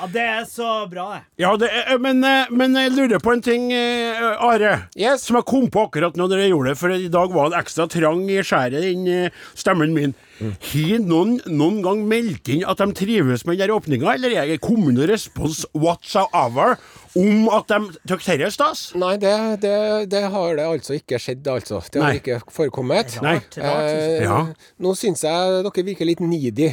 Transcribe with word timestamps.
Ja, 0.00 0.06
det 0.08 0.22
er 0.24 0.44
så 0.48 0.66
bra, 0.88 1.06
det. 1.12 1.22
Ja, 1.42 1.50
det 1.60 1.68
er, 1.76 1.98
men, 2.00 2.22
eh, 2.24 2.48
men 2.56 2.72
jeg 2.78 2.92
lurer 2.94 3.20
på 3.20 3.34
en 3.34 3.42
ting, 3.44 3.66
eh, 3.76 4.16
Are. 4.40 4.86
Yes. 4.96 5.26
Som 5.28 5.36
jeg 5.36 5.44
kom 5.50 5.66
på 5.68 5.82
akkurat 5.90 6.16
nå 6.16 6.24
når 6.30 6.40
jeg 6.40 6.52
gjorde 6.54 6.70
det, 6.72 6.78
for 6.80 6.94
i 6.94 7.08
dag 7.12 7.34
var 7.34 7.50
det 7.52 7.58
ekstra 7.60 7.84
trang 7.92 8.22
i 8.32 8.38
skjæret, 8.40 8.80
den 8.86 9.06
eh, 9.12 9.30
stemmen 9.54 9.92
min. 9.92 10.14
Har 10.40 11.02
noen 11.04 11.34
noen 11.52 11.82
gang 11.84 12.00
meldt 12.08 12.48
inn 12.48 12.62
at 12.64 12.80
de 12.80 12.86
trives 12.96 13.44
med 13.44 13.58
den 13.60 13.74
åpninga, 13.74 14.14
eller 14.14 14.32
er 14.40 14.46
det 14.48 14.60
kommet 14.64 14.94
noen 14.96 15.10
respons 15.10 15.66
whatsoever 15.76 16.78
om 17.20 17.50
at 17.52 17.68
de 17.68 17.80
syns 17.90 17.98
dette 18.08 18.36
er 18.46 18.54
stas? 18.54 18.86
Nei, 18.96 19.18
det, 19.20 19.34
det, 19.60 19.74
det 20.14 20.22
har 20.32 20.54
det 20.56 20.64
altså 20.64 20.96
ikke 20.96 21.20
skjedd, 21.20 21.44
altså. 21.52 21.82
Det 21.92 22.00
har 22.00 22.14
Nei. 22.14 22.22
ikke 22.22 22.38
forekommet. 22.48 23.18
Nei. 23.20 23.36
Eh, 23.60 24.22
Ja. 24.24 24.46
Nå 24.80 24.94
syns 24.96 25.26
jeg 25.28 25.60
dere 25.68 25.84
virker 25.90 26.08
litt 26.08 26.24
needy, 26.24 26.70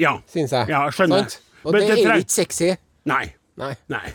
Ja. 0.00 0.16
syns 0.32 0.56
jeg. 0.56 0.72
Ja, 0.72 0.86
skjønner. 0.88 1.28
Sant? 1.28 1.42
Og 1.64 1.72
Men 1.72 1.80
det, 1.82 1.88
det 1.90 1.98
er 2.04 2.08
treng- 2.10 2.16
litt 2.22 2.30
sexy. 2.30 2.70
Nei. 3.04 3.24
Nei. 3.58 3.74
Nei. 3.88 4.12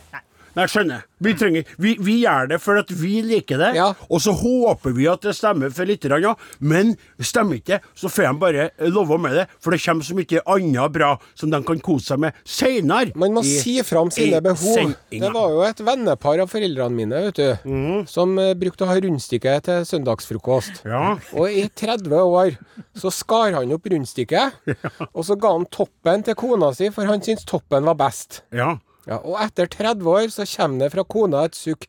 Nei, 0.53 0.67
skjønner. 0.69 1.03
Vi 1.23 1.33
trenger 1.39 1.63
Vi, 1.81 1.95
vi 2.03 2.17
gjør 2.21 2.49
det 2.51 2.59
for 2.61 2.77
at 2.77 2.91
vi 2.93 3.21
liker 3.25 3.57
det, 3.61 3.71
Ja. 3.77 3.93
og 4.09 4.19
så 4.21 4.33
håper 4.37 4.93
vi 4.93 5.07
at 5.09 5.23
det 5.25 5.33
stemmer 5.37 5.71
for 5.73 5.87
litt, 5.87 6.03
ja. 6.03 6.33
men 6.59 6.95
stemmer 7.19 7.57
ikke, 7.57 7.79
så 7.95 8.09
får 8.11 8.27
de 8.27 8.39
bare 8.39 8.69
love 8.91 9.17
med 9.17 9.33
det, 9.39 9.45
for 9.59 9.71
det 9.71 9.81
kommer 9.81 10.03
så 10.03 10.13
mye 10.17 10.43
annet 10.45 10.91
bra 10.93 11.13
som 11.33 11.49
de 11.49 11.61
kan 11.63 11.79
kose 11.79 12.11
seg 12.11 12.19
med 12.19 12.33
seinere. 12.45 13.15
Man 13.15 13.33
må 13.33 13.43
si 13.47 13.77
fram 13.83 14.11
sine 14.11 14.41
behov. 14.43 14.57
sendinga. 14.59 15.25
Det 15.25 15.33
var 15.33 15.49
jo 15.55 15.63
et 15.65 15.83
vennepar 15.87 16.43
av 16.43 16.51
foreldrene 16.51 16.97
mine, 16.97 17.23
vet 17.29 17.39
du, 17.39 17.69
mm. 17.71 18.05
som 18.11 18.37
eh, 18.39 18.53
brukte 18.59 18.85
å 18.85 18.91
ha 18.91 18.99
rundstykke 18.99 19.57
til 19.65 19.85
søndagsfrokost. 19.89 20.83
Ja. 20.85 21.17
Og 21.33 21.49
i 21.49 21.65
30 21.73 22.13
år 22.19 22.57
så 22.99 23.11
skar 23.13 23.55
han 23.57 23.73
opp 23.73 23.87
rundstykket, 23.89 24.59
og 25.15 25.23
så 25.25 25.39
ga 25.39 25.55
han 25.55 25.65
toppen 25.73 26.23
til 26.27 26.37
kona 26.37 26.73
si, 26.75 26.91
for 26.93 27.09
han 27.09 27.23
syntes 27.23 27.47
toppen 27.49 27.87
var 27.89 27.97
best. 27.99 28.43
ja. 28.53 28.75
Ja, 29.09 29.19
og 29.19 29.35
etter 29.43 29.67
30 29.67 30.07
år 30.07 30.29
så 30.31 30.45
kommer 30.47 30.85
det 30.85 30.93
fra 30.93 31.03
kona 31.03 31.43
et 31.47 31.57
sukk. 31.59 31.87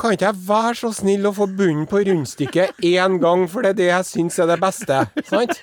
Kan 0.00 0.14
ikke 0.16 0.30
jeg 0.30 0.42
være 0.48 0.74
så 0.78 0.90
snill 0.96 1.28
å 1.28 1.34
få 1.36 1.44
bunnen 1.52 1.84
på 1.90 2.00
rundstykket 2.08 2.78
én 2.88 3.18
gang, 3.20 3.44
for 3.52 3.66
det 3.66 3.74
er 3.74 3.80
det 3.80 3.88
jeg 3.90 4.06
syns 4.08 4.38
er 4.40 4.48
det 4.48 4.60
beste? 4.62 5.02
Sant? 5.28 5.58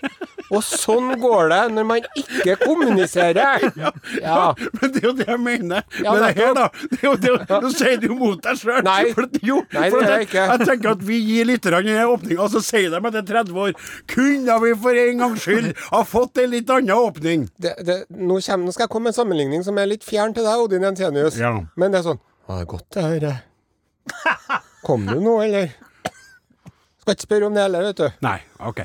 Og 0.54 0.62
sånn 0.64 1.10
går 1.20 1.50
det 1.52 1.62
når 1.76 1.88
man 1.90 2.06
ikke 2.22 2.58
kommuniserer. 2.62 3.66
Ja. 4.18 4.54
Men 4.80 4.92
det 4.94 5.02
er 5.02 5.06
jo 5.06 5.12
det 5.18 5.26
jeg 5.28 5.40
mener 5.42 5.84
Ja, 6.02 6.14
med 6.14 6.24
det 6.24 6.30
her, 6.38 6.54
da. 6.56 6.66
Det 6.90 6.98
er 7.00 7.06
jo, 7.06 7.12
det 7.22 7.30
er, 7.34 7.62
nå 7.64 7.70
sier 7.74 8.00
du 8.02 8.08
mot 8.18 8.40
deg 8.44 8.60
sjøl. 8.60 8.80
Nei. 8.86 9.12
Jo, 9.46 9.60
Nei, 9.74 9.88
det 9.92 10.02
gjør 10.02 10.14
jeg 10.14 10.28
ikke. 10.28 10.46
Jeg 10.52 10.68
tenker 10.70 10.92
at 10.94 11.04
vi 11.08 11.20
gir 11.22 11.50
litt 11.50 11.68
i 11.68 11.74
åpninga, 12.04 12.40
og 12.44 12.54
så 12.54 12.62
sier 12.66 12.94
de 12.94 13.02
etter 13.10 13.26
30 13.30 13.60
år 13.64 13.76
Kunne 14.12 14.58
vi 14.64 14.74
for 14.84 15.02
en 15.04 15.24
gangs 15.24 15.46
skyld 15.46 15.70
ha 15.90 16.04
fått 16.08 16.42
en 16.44 16.54
litt 16.54 16.72
annen 16.74 16.96
åpning? 16.96 17.48
Det, 17.62 17.76
det, 17.88 18.00
nå, 18.10 18.40
kommer, 18.40 18.66
nå 18.68 18.76
skal 18.76 18.88
jeg 18.88 18.94
komme 18.96 19.10
med 19.10 19.16
en 19.16 19.20
sammenligning 19.22 19.68
som 19.68 19.78
er 19.82 19.92
litt 19.92 20.08
fjern 20.08 20.36
til 20.38 20.48
deg, 20.48 20.64
Odin 20.66 20.88
Jensenius. 20.90 21.40
Ja. 21.42 21.54
Men 21.78 21.94
det 21.94 22.02
er 22.02 22.10
sånn 22.12 22.24
Ja, 22.48 22.58
det 22.58 22.64
er 22.64 22.72
godt 22.74 22.90
det 22.96 23.08
her. 23.08 23.30
Kom 24.88 25.06
du 25.08 25.18
nå, 25.20 25.40
eller? 25.44 25.74
Skal 27.02 27.16
ikke 27.16 27.28
spørre 27.28 27.50
om 27.50 27.56
det 27.56 27.64
heller, 27.68 27.90
vet 27.90 28.02
du. 28.04 28.08
Nei, 28.26 28.38
OK. 28.68 28.82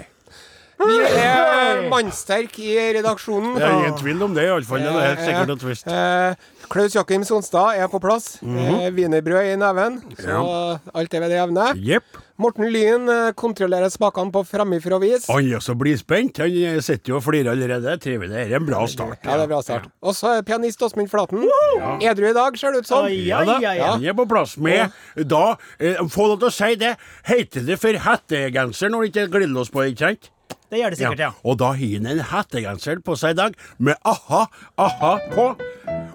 Vi 0.89 0.99
er 1.23 1.85
mannsterke 1.93 2.65
i 2.65 2.89
redaksjonen. 2.99 3.55
Det 3.59 3.67
er 3.67 3.79
ingen 3.79 3.99
tvil 4.01 4.27
om 4.27 4.35
det, 4.37 4.49
iallfall. 4.49 4.83
Det 4.83 4.91
er 4.93 5.09
helt 5.11 5.25
sikkert 5.27 5.55
et 5.57 5.65
visst. 5.69 5.93
Eh, 5.93 6.51
Klaus 6.73 6.97
Jakim 6.97 7.25
Sonstad 7.29 7.79
er 7.83 7.89
på 7.93 8.01
plass. 8.03 8.39
Wienerbrød 8.43 9.43
mm 9.43 9.49
-hmm. 9.49 9.53
i 9.53 9.57
neven, 9.57 10.03
så 10.19 10.79
alt 10.95 11.15
er 11.15 11.21
ved 11.21 11.31
det 11.31 11.37
jevne. 11.37 11.67
Yep. 11.77 12.05
Morten 12.43 12.71
Lyn 12.73 13.09
eh, 13.09 13.33
kontrollerer 13.39 13.91
smakene 13.93 14.33
på 14.33 14.43
framifrå 14.49 14.99
vis. 15.03 15.29
Han 15.31 15.47
er 15.53 15.61
så 15.63 15.75
blidspent. 15.79 16.41
Han 16.43 16.51
eh, 16.51 16.81
sitter 16.81 17.13
jo 17.13 17.19
og 17.21 17.25
flirer 17.27 17.53
allerede. 17.53 17.97
Trivelig. 18.03 18.33
Det 18.33 18.53
er 18.53 18.57
en 18.59 18.67
bra 18.67 18.87
start. 18.91 19.21
Ja, 19.25 19.37
det 19.37 19.47
er 19.47 19.53
bra 19.53 19.61
start. 19.63 19.89
Og 20.03 20.17
så 20.19 20.39
er 20.39 20.43
pianist 20.47 20.83
Åsmund 20.83 21.11
Flaten. 21.13 21.45
Edru 22.01 22.31
i 22.31 22.35
dag, 22.37 22.59
ser 22.59 22.75
det 22.75 22.83
ut 22.83 22.91
som. 22.91 23.07
Sånn. 23.07 23.15
Ja 23.29 23.45
da, 23.47 23.59
ja, 23.61 23.73
ja, 23.73 23.75
ja. 23.79 23.93
han 23.95 24.05
er 24.05 24.17
på 24.17 24.27
plass 24.31 24.57
med 24.57 24.93
Da, 25.29 25.57
eh, 25.79 26.01
få 26.11 26.33
lov 26.33 26.41
til 26.43 26.51
å 26.51 26.55
si 26.55 26.75
det, 26.81 26.97
heter 27.29 27.67
det 27.69 27.79
for 27.83 28.05
hettegenser 28.07 28.91
når 28.93 29.05
det 29.05 29.13
ikke 29.13 29.27
er 29.27 29.35
glidelås 29.37 29.71
på, 29.73 29.85
ikke 29.93 30.09
sant? 30.09 30.33
Det 30.73 30.79
gjør 30.81 30.95
det 30.95 30.99
sikkert, 30.99 31.21
ja. 31.21 31.31
Og 31.45 31.59
da 31.61 31.67
har 31.77 31.77
han 31.77 32.07
en 32.09 32.21
hettegenser 32.31 33.01
på 33.05 33.13
seg 33.21 33.35
i 33.35 33.37
dag 33.43 33.57
med 33.77 33.99
a-ha, 34.09 34.47
a-ha 34.81 35.11
på. 35.35 35.45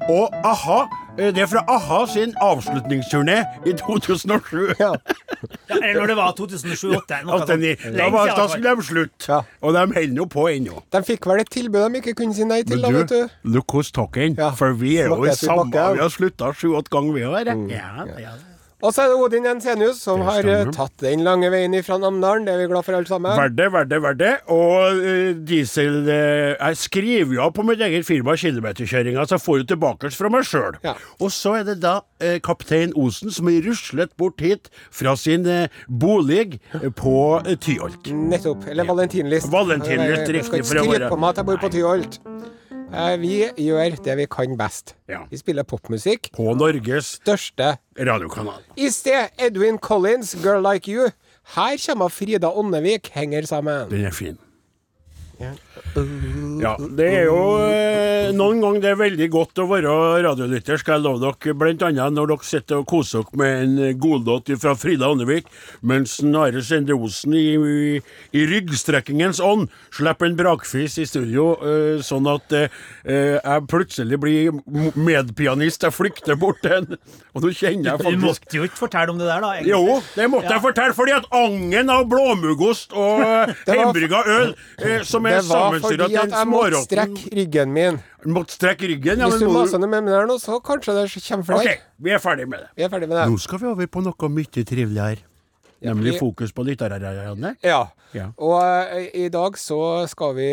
Og 0.09 0.34
a-ha, 0.50 0.78
eh, 1.19 1.29
det 1.35 1.44
er 1.44 1.51
fra 1.51 1.62
a-ha 1.69 2.00
sin 2.09 2.34
avslutningsturné 2.41 3.35
i 3.69 3.75
2007. 3.78 4.73
Ja. 4.79 4.90
ja. 5.69 5.78
Eller 5.78 6.00
når 6.00 6.09
det 6.09 6.18
var 6.18 6.34
2007-2008. 6.41 7.22
Noe 7.29 7.40
sånt. 7.44 7.53
89. 7.53 7.94
Da, 8.00 8.09
var, 8.18 8.34
da 8.34 8.50
skulle 8.56 8.75
de 8.81 8.90
slutte. 8.90 9.29
Ja. 9.29 9.40
Og 9.62 9.78
de 9.78 9.85
holder 9.94 10.19
jo 10.23 10.29
på 10.40 10.50
ennå. 10.56 10.81
De 10.97 11.06
fikk 11.06 11.29
vel 11.29 11.45
et 11.45 11.53
tilbud 11.53 11.85
de 11.85 12.01
ikke 12.01 12.18
kunne 12.18 12.34
si 12.34 12.50
nei 12.50 12.63
til, 12.66 12.81
da, 12.81 12.95
vet 12.97 13.13
du. 13.13 13.39
look 13.45 13.78
who's 13.78 13.94
talking. 13.94 14.41
Ja. 14.41 14.56
For 14.57 14.74
vi 14.74 14.97
er 15.03 15.13
jo 15.13 15.22
i 15.22 15.38
samme. 15.38 15.69
Vi 15.69 16.01
har 16.01 16.13
slutta 16.18 16.50
sju-åtte 16.50 16.97
ganger, 16.97 17.13
vi 17.13 17.29
òg. 17.29 17.57
Ja, 17.78 18.09
ja. 18.18 18.38
Og 18.85 18.93
så 18.93 19.07
er 19.07 19.09
det 19.09 19.15
Odin 19.17 19.45
Jensenius, 19.47 19.97
som 20.05 20.21
har 20.21 20.45
eh, 20.45 20.67
tatt 20.69 20.93
den 21.01 21.23
lange 21.25 21.49
veien 21.49 21.73
fra 21.81 21.95
Namdalen. 21.97 22.43
Det 22.45 22.51
er 22.53 22.59
vi 22.61 22.67
glad 22.69 22.85
for 22.85 22.93
alle 22.93 23.09
sammen. 23.09 23.33
Verdt 23.33 23.55
det, 23.57 23.71
verdt 23.73 23.89
det, 23.89 23.99
verdt 24.03 24.19
det. 24.19 24.33
Og 24.53 24.99
uh, 25.01 25.31
diesel 25.49 25.95
uh, 26.05 26.53
Jeg 26.53 26.77
skriver 26.77 27.33
jo 27.33 27.41
av 27.47 27.55
på 27.57 27.65
mitt 27.65 27.81
eget 27.81 28.05
firma 28.05 28.35
kilometerkjøringa, 28.38 29.25
så 29.25 29.39
jeg 29.39 29.45
får 29.47 29.57
jo 29.63 29.67
tilbake 29.73 30.11
fra 30.13 30.29
meg 30.29 30.45
sjøl. 30.45 30.77
Ja. 30.85 30.93
Og 31.17 31.33
så 31.33 31.55
er 31.57 31.65
det 31.71 31.79
da 31.81 31.95
uh, 32.05 32.38
kaptein 32.45 32.93
Osen 32.93 33.33
som 33.33 33.49
er 33.49 33.65
ruslet 33.65 34.13
bort 34.21 34.45
hit 34.45 34.69
fra 34.94 35.15
sin 35.17 35.49
bolig 35.89 36.59
på 37.01 37.17
Tyholt. 37.63 38.11
Nettopp. 38.13 38.69
Eller 38.69 38.85
valentinlist. 38.85 39.49
Valentinlist, 39.49 40.29
riktig. 40.29 40.38
Jeg 40.44 40.51
skal 40.51 40.61
ikke 40.61 40.85
skryte 40.85 41.09
på 41.09 41.17
meg 41.25 41.33
at 41.33 41.41
jeg 41.41 41.49
bor 41.49 41.65
på 41.65 41.73
Tyholt. 41.73 42.21
Eh, 42.94 43.18
Vi 43.20 43.44
gjør 43.58 43.98
det 44.03 44.18
vi 44.18 44.25
kan 44.31 44.58
best. 44.58 44.96
Ja. 45.09 45.25
Vi 45.30 45.38
spiller 45.38 45.64
popmusikk. 45.64 46.30
På 46.36 46.53
Norges 46.56 47.18
Største 47.22 47.78
radiokanal. 48.00 48.62
I 48.78 48.90
sted 48.90 49.30
Edwin 49.40 49.78
Collins, 49.78 50.36
'Girl 50.36 50.62
Like 50.74 50.88
You'. 50.92 51.12
Her 51.56 51.78
kommer 51.88 52.09
Frida 52.09 52.48
Åndevik, 52.52 53.09
henger 53.14 53.46
sammen. 53.46 53.90
Den 53.90 54.06
er 54.06 54.12
fin. 54.12 54.38
Ja, 55.38 56.72
det 56.98 57.08
er 57.14 57.28
jo 57.28 57.38
eh, 57.62 58.30
Noen 58.34 58.59
ganger 58.62 58.81
det 58.81 58.90
er 58.90 58.98
veldig 59.00 59.28
godt 59.34 59.59
å 59.62 59.68
være 59.70 59.92
radiolytter, 60.25 60.80
skal 60.81 60.98
jeg 60.98 61.06
love 61.06 61.22
dere. 61.22 61.53
Blant 61.58 61.84
annet 61.86 62.16
når 62.16 62.31
dere 62.31 62.48
sitter 62.48 62.81
og 62.81 62.88
koser 62.90 63.22
dere 63.24 63.40
med 63.40 63.63
en 63.86 64.00
godlåt 64.01 64.50
fra 64.62 64.74
Frida 64.78 65.10
Andevik, 65.13 65.48
mens 65.86 66.18
Are 66.25 66.62
Sende 66.66 66.98
Osen 66.98 67.36
i, 67.38 67.44
i, 67.54 68.01
i 68.34 68.45
ryggstrekkingens 68.50 69.39
ånd 69.44 69.68
slipper 69.95 70.28
en 70.31 70.38
brakfis 70.39 70.98
i 71.01 71.06
studio, 71.10 71.51
eh, 71.62 72.01
sånn 72.06 72.28
at 72.31 72.57
eh, 72.57 72.68
jeg 73.06 73.68
plutselig 73.69 74.19
blir 74.22 74.57
medpianist. 74.98 75.86
Jeg 75.88 75.95
flykter 75.95 76.38
bort 76.40 76.62
den. 76.66 76.98
en 76.98 76.98
Og 77.38 77.45
nå 77.45 77.54
kjenner 77.54 77.94
jeg 77.94 78.18
Du 78.18 78.25
måtte 78.25 78.57
jo 78.57 78.66
ikke 78.68 78.81
fortelle 78.81 79.13
om 79.13 79.22
det 79.22 79.30
der, 79.30 79.42
da. 79.44 79.54
egentlig. 79.60 79.74
jo, 79.78 80.01
det 80.18 80.30
måtte 80.33 80.51
jeg 80.56 80.66
fortelle, 80.66 80.98
fordi 80.98 81.16
at 81.18 81.30
angen 81.38 81.94
av 81.94 82.06
blåmuggost 82.10 82.98
og 82.98 83.22
eh, 83.28 83.54
var- 83.78 83.94
er 85.27 85.41
Det 85.41 85.50
var 85.50 85.77
fordi 85.83 86.07
at 86.07 86.35
jeg 86.35 86.50
måtte 86.50 86.81
strekke 86.85 87.31
ryggen 87.39 87.74
min. 87.75 88.00
Måtte 88.25 88.57
strekke 88.57 88.89
ryggen? 88.91 89.24
Ja, 89.24 89.29
Hvis 89.31 89.44
du 89.44 89.51
maser 89.53 89.81
noe 89.81 89.91
med 89.91 90.06
meg 90.07 90.15
der 90.15 90.29
nå, 90.29 90.38
så 90.41 90.59
kanskje 90.63 90.95
det 90.97 91.07
kommer 91.15 91.47
flere. 91.51 91.77
OK, 91.77 91.88
vi 92.07 92.13
er 92.15 92.24
ferdig 92.24 92.47
med 92.50 92.65
det. 92.65 92.69
Vi 92.75 92.88
er 92.88 92.94
ferdig 92.94 93.09
med 93.09 93.19
det. 93.19 93.25
Nå 93.31 93.41
skal 93.44 93.62
vi 93.63 93.69
over 93.71 93.91
på 93.91 94.03
noe 94.06 94.31
mye 94.33 94.65
triveligere. 94.74 95.25
Nemlig 95.85 96.18
fokus 96.18 96.53
på 96.53 96.65
lytterne. 96.65 97.53
Ja. 97.63 97.83
Ja. 98.15 98.31
Og 98.38 98.57
uh, 98.57 99.03
i 99.13 99.27
dag 99.29 99.57
så 99.62 100.07
skal 100.09 100.35
vi 100.38 100.50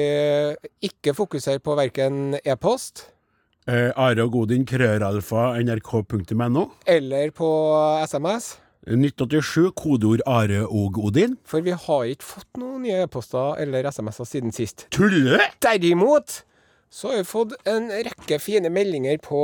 ikke 0.85 1.15
fokusere 1.17 1.63
på 1.65 1.77
verken 1.79 2.37
e-post 2.45 3.07
uh, 3.69 3.91
Are 3.97 4.27
og 4.27 4.33
Godin, 4.35 4.67
krøralfa, 4.69 5.55
nrk.no. 5.63 6.67
eller 6.87 7.31
på 7.31 7.51
SMS. 8.05 8.59
1987, 8.85 9.71
kodeord 9.77 10.23
Are 10.29 10.65
og 10.69 10.99
Odin. 11.01 11.39
For 11.49 11.65
vi 11.65 11.73
har 11.73 12.09
ikke 12.11 12.27
fått 12.35 12.61
noen 12.61 12.83
nye 12.85 13.05
e-poster 13.07 13.61
eller 13.65 13.89
SMS-er 13.89 14.29
siden 14.29 14.53
sist. 14.53 14.87
Tulle! 14.95 15.41
Derimot 15.65 16.43
så 16.95 17.09
har 17.11 17.17
vi 17.19 17.25
fått 17.27 17.55
en 17.67 17.89
rekke 17.91 18.37
fine 18.39 18.71
meldinger 18.71 19.17
på 19.25 19.41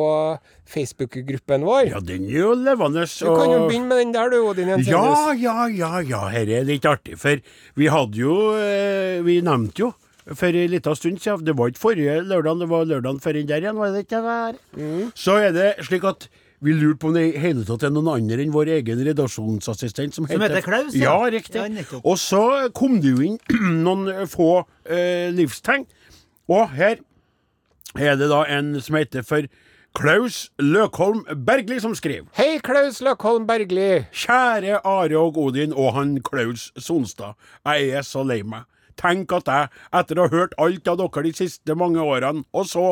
Facebook-gruppen 0.71 1.65
vår. 1.67 1.89
Ja, 1.91 2.03
den 2.05 2.29
er 2.29 2.37
jo 2.45 2.53
levende. 2.55 3.03
Du 3.09 3.33
kan 3.35 3.51
jo 3.51 3.65
begynne 3.65 3.89
med 3.91 4.03
den 4.05 4.13
der, 4.15 4.31
du, 4.31 4.37
Odin 4.53 4.71
Jensenius. 4.71 4.93
Ja, 4.93 5.33
ja, 5.35 5.57
ja, 5.67 5.91
ja, 6.05 6.21
Dette 6.37 6.61
er 6.61 6.69
litt 6.69 6.87
artig, 6.87 7.19
for 7.19 7.43
vi 7.81 7.91
hadde 7.91 8.23
jo 8.23 8.37
eh, 8.55 9.19
Vi 9.27 9.41
nevnte 9.43 9.87
jo 9.89 9.91
for 10.31 10.55
en 10.55 10.71
liten 10.71 10.95
stund 10.95 11.19
siden, 11.19 11.43
det 11.43 11.57
var 11.59 11.73
ikke 11.73 11.83
forrige 11.83 12.21
lørdag, 12.23 12.61
det 12.61 12.69
var 12.71 12.87
lørdagen 12.87 13.19
før 13.25 13.35
den 13.35 13.49
der 13.49 13.65
igjen, 13.65 13.79
var 13.81 13.91
det 13.91 14.05
ikke 14.05 14.21
det 14.21 14.37
der? 14.37 15.11
Så 15.19 15.41
er 15.41 15.57
det 15.57 15.71
slik 15.89 16.07
at 16.07 16.29
vi 16.61 16.75
lurte 16.77 17.01
på 17.01 17.09
om 17.09 17.17
det 17.17 17.23
i 17.31 17.41
hele 17.41 17.65
tatt 17.65 17.87
er 17.87 17.93
noen 17.95 18.11
andre 18.13 18.43
enn 18.43 18.53
vår 18.53 18.69
egen 18.77 19.01
redaksjonsassistent 19.07 20.17
som, 20.17 20.27
Som 20.29 20.45
heter 20.45 20.65
Klaus, 20.65 20.93
ja. 20.95 21.15
ja. 21.17 21.31
riktig. 21.33 21.63
Ja, 21.63 22.01
og 22.03 22.19
så 22.21 22.43
kom 22.77 22.99
det 23.01 23.15
jo 23.15 23.25
inn 23.25 23.39
noen 23.87 24.29
få 24.29 24.67
eh, 24.85 25.31
livstegn. 25.33 25.89
Og 26.51 26.69
her 26.77 27.01
er 27.97 28.21
det 28.21 28.29
da 28.31 28.45
en 28.53 28.75
som 28.85 28.99
heter 29.01 29.25
for 29.27 29.49
Klaus 29.97 30.51
Løkholm 30.63 31.25
Bergli, 31.47 31.81
som 31.83 31.97
skriver. 31.99 32.29
Hei, 32.39 32.61
Klaus 32.63 33.01
Løkholm 33.03 33.49
Bergli. 33.49 34.05
Kjære 34.15 34.85
Are 34.87 35.19
og 35.19 35.41
Odin 35.41 35.73
og 35.75 35.97
han 35.97 36.13
Klaus 36.23 36.69
Sonstad. 36.79 37.35
Jeg 37.67 37.89
er 37.99 38.07
så 38.07 38.23
lei 38.23 38.43
meg. 38.47 38.69
Tenk 39.01 39.33
at 39.33 39.49
jeg, 39.49 39.69
etter 39.97 40.19
å 40.19 40.27
ha 40.27 40.33
hørt 40.35 40.57
alt 40.61 40.89
av 40.91 40.99
dere 41.01 41.25
de 41.25 41.33
siste 41.37 41.77
mange 41.79 42.03
årene, 42.05 42.45
og 42.53 42.67
så, 42.69 42.87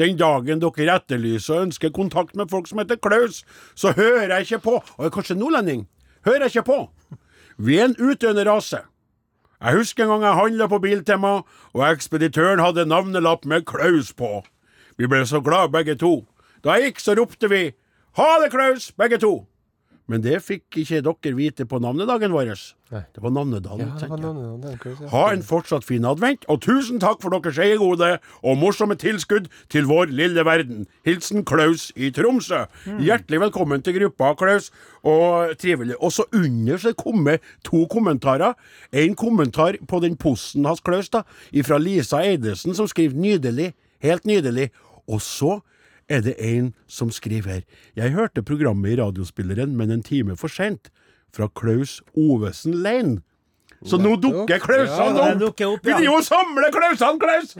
den 0.00 0.16
dagen 0.20 0.62
dere 0.62 0.94
etterlyser 0.96 1.58
og 1.58 1.66
ønsker 1.68 1.92
kontakt 1.92 2.38
med 2.38 2.48
folk 2.52 2.70
som 2.70 2.80
heter 2.80 3.00
Klaus, 3.00 3.42
så 3.76 3.92
hører 3.96 4.32
jeg 4.38 4.48
ikke 4.48 4.64
på. 4.68 4.78
Og 4.80 5.04
jeg 5.04 5.10
er 5.10 5.16
kanskje 5.18 5.36
nordlending. 5.36 5.84
Hører 6.24 6.46
jeg 6.46 6.54
ikke 6.54 6.70
på. 6.70 6.78
Vi 7.60 7.76
er 7.76 7.90
en 7.90 7.98
utdøende 8.00 8.46
rase. 8.48 8.80
Jeg 9.60 9.76
husker 9.76 10.06
en 10.06 10.14
gang 10.14 10.22
jeg 10.24 10.38
handla 10.38 10.66
på 10.72 10.80
Biltema, 10.80 11.34
og 11.76 11.84
ekspeditøren 11.84 12.62
hadde 12.64 12.88
navnelapp 12.88 13.44
med 13.44 13.66
Klaus 13.68 14.14
på. 14.16 14.40
Vi 14.96 15.08
ble 15.08 15.26
så 15.28 15.42
glade 15.44 15.72
begge 15.72 15.98
to. 16.00 16.24
Da 16.64 16.78
jeg 16.78 16.90
gikk, 16.90 17.04
så 17.04 17.16
ropte 17.18 17.48
vi 17.52 17.70
Ha 18.16 18.30
det, 18.42 18.50
Klaus, 18.50 18.90
begge 18.96 19.20
to. 19.20 19.49
Men 20.10 20.24
det 20.24 20.40
fikk 20.42 20.80
ikke 20.82 20.98
dere 21.06 21.36
vite 21.38 21.64
på 21.70 21.78
navnedagen 21.78 22.32
vår. 22.34 22.48
Det 22.90 23.20
var 23.22 23.30
navnedagen. 23.30 23.86
Ja, 23.86 23.98
det 24.00 24.08
var 24.10 24.18
noen- 24.18 25.08
Ha 25.12 25.30
en 25.30 25.42
fortsatt 25.46 25.84
fin 25.86 26.04
advent, 26.04 26.44
og 26.48 26.60
tusen 26.60 26.98
takk 26.98 27.22
for 27.22 27.30
deres 27.30 27.58
eiegode 27.62 28.18
og 28.42 28.58
morsomme 28.58 28.96
tilskudd 28.98 29.46
til 29.68 29.86
vår 29.86 30.10
lille 30.10 30.42
verden. 30.44 30.88
Hilsen 31.06 31.44
Klaus 31.44 31.92
i 31.94 32.10
Tromsø. 32.10 32.66
Hjertelig 32.98 33.38
velkommen 33.40 33.82
til 33.84 34.00
gruppa, 34.00 34.34
Klaus, 34.34 34.72
og 35.04 35.56
trivelig. 35.58 35.94
Og 36.02 36.10
så 36.10 36.24
under 36.34 36.76
så 36.76 36.92
kommer 36.92 37.38
to 37.62 37.86
kommentarer. 37.86 38.54
En 38.92 39.14
kommentar 39.14 39.78
på 39.86 40.00
den 40.02 40.16
posten 40.16 40.64
hans, 40.64 40.80
Klaus, 40.80 41.08
da, 41.08 41.22
fra 41.62 41.78
Lisa 41.78 42.18
Eidesen, 42.18 42.74
som 42.74 42.86
skriver 42.88 43.14
'nydelig', 43.14 43.72
helt 44.02 44.24
nydelig. 44.24 44.70
Og 45.08 45.20
så 45.20 45.60
er 46.10 46.24
det 46.26 46.34
en 46.42 46.72
som 46.90 47.12
skriver. 47.14 47.62
Jeg 47.96 48.12
hørte 48.12 48.42
programmet 48.42 48.92
i 48.92 49.00
radiospilleren, 49.00 49.76
men 49.78 49.90
en 49.94 50.02
time 50.02 50.36
for 50.36 50.50
sent. 50.50 50.90
Fra 51.32 51.46
Klaus 51.54 52.00
Ovesen 52.18 52.74
Lein. 52.82 53.20
Så 53.86 53.96
nå 53.96 54.12
dukker 54.20 54.60
Klausene 54.60 55.22
Ja, 55.22 55.46
opp! 55.48 55.60
opp, 55.64 55.84
Vi 55.86 55.90
ja. 55.90 55.96
driver 55.96 56.18
og 56.18 56.24
samler 56.26 56.72
Klausene, 56.74 57.18
Klaus! 57.22 57.54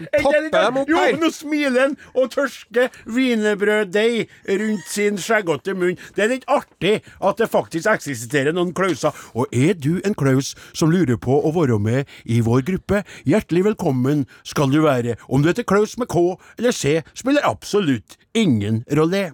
Jo, 0.91 1.05
nå 1.21 1.31
smiler 1.33 1.81
han 1.81 1.95
og 2.13 2.29
tørsker 2.35 2.91
wienerbrøddeig 3.09 4.29
rundt 4.61 4.87
sin 4.91 5.17
skjeggete 5.21 5.75
munn. 5.79 5.97
Det 6.17 6.25
er 6.27 6.33
litt 6.35 6.47
artig 6.51 6.99
at 7.25 7.41
det 7.41 7.49
faktisk 7.53 7.89
eksisterer 7.89 8.53
noen 8.57 8.75
Klauser. 8.77 9.17
Og 9.33 9.49
er 9.53 9.73
du 9.81 10.01
en 10.05 10.17
Klaus 10.19 10.53
som 10.77 10.93
lurer 10.93 11.17
på 11.21 11.41
å 11.41 11.55
være 11.57 11.81
med 11.81 12.09
i 12.29 12.43
vår 12.45 12.67
gruppe, 12.69 13.03
hjertelig 13.25 13.65
velkommen 13.73 14.27
skal 14.45 14.71
du 14.73 14.83
være. 14.85 15.17
Om 15.29 15.43
du 15.43 15.49
heter 15.51 15.65
Klaus 15.69 15.97
med 16.01 16.11
K 16.13 16.37
eller 16.59 16.77
C, 16.77 16.99
spiller 17.17 17.49
absolutt 17.49 18.19
ingen 18.37 18.85
rolle. 18.97 19.31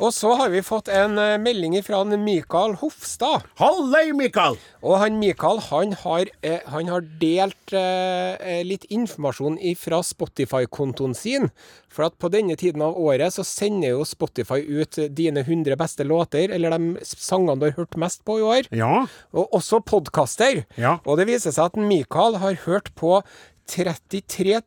Og 0.00 0.12
så 0.14 0.32
har 0.38 0.52
vi 0.52 0.62
fått 0.64 0.88
en 0.92 1.18
eh, 1.20 1.38
melding 1.40 1.74
fra 1.84 2.00
Mikael 2.04 2.76
Hofstad. 2.80 3.44
Halløy, 3.60 4.12
Mikael! 4.16 4.56
Og 4.82 4.96
han 5.02 5.18
Mikael 5.20 5.60
han 5.68 5.92
har, 6.00 6.30
eh, 6.42 6.64
han 6.72 6.88
har 6.90 7.04
delt 7.20 7.74
eh, 7.76 8.34
eh, 8.40 8.62
litt 8.66 8.86
informasjon 8.90 9.58
fra 9.78 10.00
Spotify-kontoen 10.06 11.14
sin. 11.14 11.50
For 11.92 12.06
at 12.08 12.16
på 12.18 12.30
denne 12.32 12.56
tiden 12.56 12.82
av 12.84 12.96
året 12.96 13.34
så 13.34 13.44
sender 13.44 13.92
jo 13.92 14.06
Spotify 14.08 14.62
ut 14.64 14.96
dine 15.12 15.44
100 15.44 15.76
beste 15.76 16.06
låter, 16.08 16.48
eller 16.48 16.72
de 16.72 17.04
sangene 17.04 17.58
du 17.60 17.68
har 17.68 17.76
hørt 17.76 17.98
mest 18.00 18.24
på 18.24 18.38
i 18.40 18.46
år. 18.48 18.70
Ja, 18.72 19.04
Og 19.36 19.52
også 19.52 19.82
podkaster. 19.84 20.64
Ja. 20.80 20.98
Og 21.04 21.20
det 21.20 21.28
viser 21.28 21.52
seg 21.52 21.68
at 21.68 21.76
Mikael 21.76 22.40
har 22.40 22.56
hørt 22.64 22.94
på 22.96 23.20
33 23.68 24.60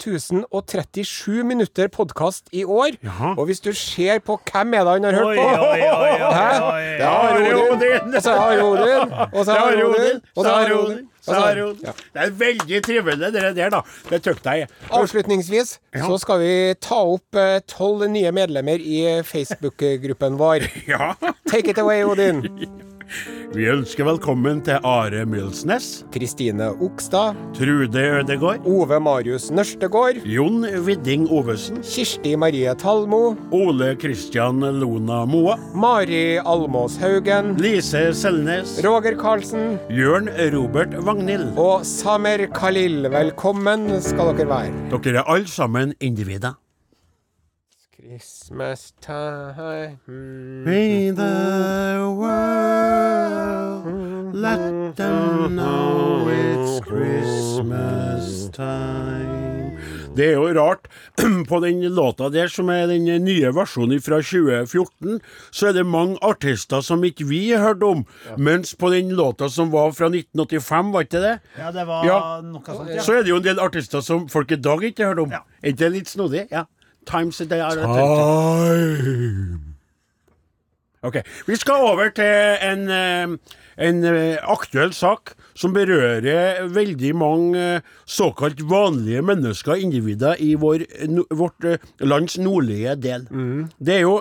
037 0.52 1.44
minutter 1.44 1.88
podkast 1.88 2.48
i 2.52 2.64
år. 2.64 2.96
Jaha. 3.04 3.34
Og 3.38 3.46
hvis 3.50 3.60
du 3.60 3.72
ser 3.74 4.20
på 4.26 4.38
hvem 4.52 4.74
er 4.74 4.86
det 4.88 4.94
han 4.94 5.04
har 5.04 5.18
hørt 5.20 5.38
på 5.38 5.48
Hæ? 6.36 6.48
Det 6.96 7.04
er 7.04 7.56
Odin, 7.56 8.16
og 8.16 8.22
så 8.24 8.38
det 8.52 8.64
Odin, 8.64 9.12
og 9.34 9.46
så 9.46 9.52
det 9.52 9.84
Odin, 9.86 10.22
og 10.36 10.46
så 10.46 10.56
Odin. 10.56 10.98
det 10.98 11.12
Ja. 11.28 11.92
Det 12.14 12.22
er 12.22 12.30
veldig 12.30 12.84
trivelig, 12.84 13.34
det 13.34 13.56
der, 13.56 13.70
da. 13.70 13.82
Det 14.10 14.22
tykte 14.24 14.50
jeg. 14.50 14.68
Avslutningsvis 14.94 15.80
så 16.06 16.18
skal 16.22 16.40
vi 16.40 16.74
ta 16.82 16.96
opp 17.02 17.36
eh, 17.36 17.60
tolv 17.68 18.06
nye 18.10 18.32
medlemmer 18.32 18.78
i 18.78 19.22
Facebook-gruppen 19.26 20.38
vår. 20.38 20.70
Ja. 20.88 21.14
Take 21.50 21.70
it 21.72 21.78
away, 21.78 22.04
Odin. 22.04 22.44
Vi 23.56 23.68
ønsker 23.72 24.08
velkommen 24.08 24.62
til 24.66 24.82
Are 24.84 25.22
Mjølsnes, 25.30 26.04
Kristine 26.14 26.72
Okstad. 26.84 27.38
Trude 27.56 28.02
Ødegård, 28.20 28.66
Ove 28.68 29.00
Marius 29.00 29.48
Nørstegård. 29.54 30.20
Jon 30.28 30.66
Widding 30.88 31.28
Ovesen, 31.32 31.80
Kirsti 31.86 32.36
Marie 32.36 32.74
Talmo. 32.82 33.36
Ole 33.56 33.94
Kristian 34.02 34.60
Lona 34.80 35.22
Moa, 35.30 35.56
Mari 35.76 36.38
Almås 36.42 36.98
Haugen. 37.02 37.56
Lise 37.62 38.10
Selnes, 38.14 38.80
Roger 38.86 39.16
Karlsen. 39.22 39.78
Jørn 39.94 40.30
Robert 40.56 40.98
Vagnhild. 41.06 41.54
Og 41.58 41.86
Samer 41.86 42.48
Khalil. 42.58 43.06
Velkommen 43.14 43.88
skal 44.02 44.36
dere 44.36 44.52
være. 44.52 44.86
Dere 44.98 45.22
er 45.24 45.34
alle 45.36 45.48
sammen 45.48 45.94
individer. 46.02 46.58
Christmas 48.10 48.94
time. 49.02 49.98
May 50.64 51.10
the 51.10 52.06
world 52.20 53.86
let 54.36 54.96
them 54.96 55.56
know 55.56 56.28
it's 56.30 56.80
Christmas 56.86 58.50
time. 58.54 59.80
Det 60.16 60.28
er 60.28 60.32
jo 60.38 60.54
rart. 60.54 60.86
På 61.50 61.60
den 61.66 61.82
låta 61.96 62.30
der, 62.30 62.48
som 62.48 62.70
er 62.70 62.86
den 62.88 63.06
nye 63.26 63.50
versjonen 63.58 63.98
fra 64.06 64.22
2014, 64.22 65.18
så 65.52 65.68
er 65.72 65.74
det 65.80 65.86
mange 65.90 66.18
artister 66.22 66.82
som 66.86 67.02
ikke 67.04 67.26
vi 67.26 67.42
har 67.56 67.66
hørt 67.66 67.84
om. 67.84 68.06
Mens 68.38 68.76
på 68.78 68.90
den 68.94 69.10
låta 69.18 69.50
som 69.50 69.72
var 69.74 69.92
fra 69.98 70.06
1985, 70.14 70.94
var 70.94 71.02
ikke 71.10 71.24
det? 71.26 71.34
Ja, 71.58 71.72
det 71.74 71.88
var 71.90 72.06
Ja. 72.06 72.22
noe 72.46 72.62
sånt, 72.70 72.90
ja. 72.94 73.02
Så 73.02 73.18
er 73.18 73.24
det 73.26 73.30
jo 73.34 73.42
en 73.42 73.50
del 73.50 73.60
artister 73.60 74.02
som 74.06 74.30
folk 74.30 74.52
i 74.52 74.56
dag 74.62 74.84
ikke 74.94 75.04
har 75.04 75.16
hørt 75.16 75.26
om. 75.26 75.32
Ja. 75.32 75.42
Er 75.64 75.68
ikke 75.74 75.84
det 75.88 75.92
litt 75.98 76.08
snodig? 76.14 76.46
Ja. 76.52 76.64
Times 77.06 77.42
a 77.42 77.46
day. 77.46 77.62
Time. 77.76 79.66
Ok, 81.06 81.20
Vi 81.48 81.56
skal 81.56 81.84
over 81.86 82.10
til 82.18 82.58
en, 82.66 82.88
en 83.78 84.00
eh, 84.10 84.38
aktuell 84.42 84.94
sak 84.96 85.36
som 85.56 85.74
berører 85.76 86.66
veldig 86.74 87.12
mange 87.16 87.62
eh, 87.76 87.92
såkalt 88.10 88.64
vanlige 88.66 89.22
mennesker, 89.22 89.78
individer, 89.86 90.40
i 90.42 90.56
vår, 90.58 90.88
vårt 91.30 91.68
eh, 91.70 91.78
lands 92.02 92.40
nordlige 92.42 92.96
del. 93.04 93.28
Det 93.78 94.00
er 94.00 94.02
jo, 94.02 94.16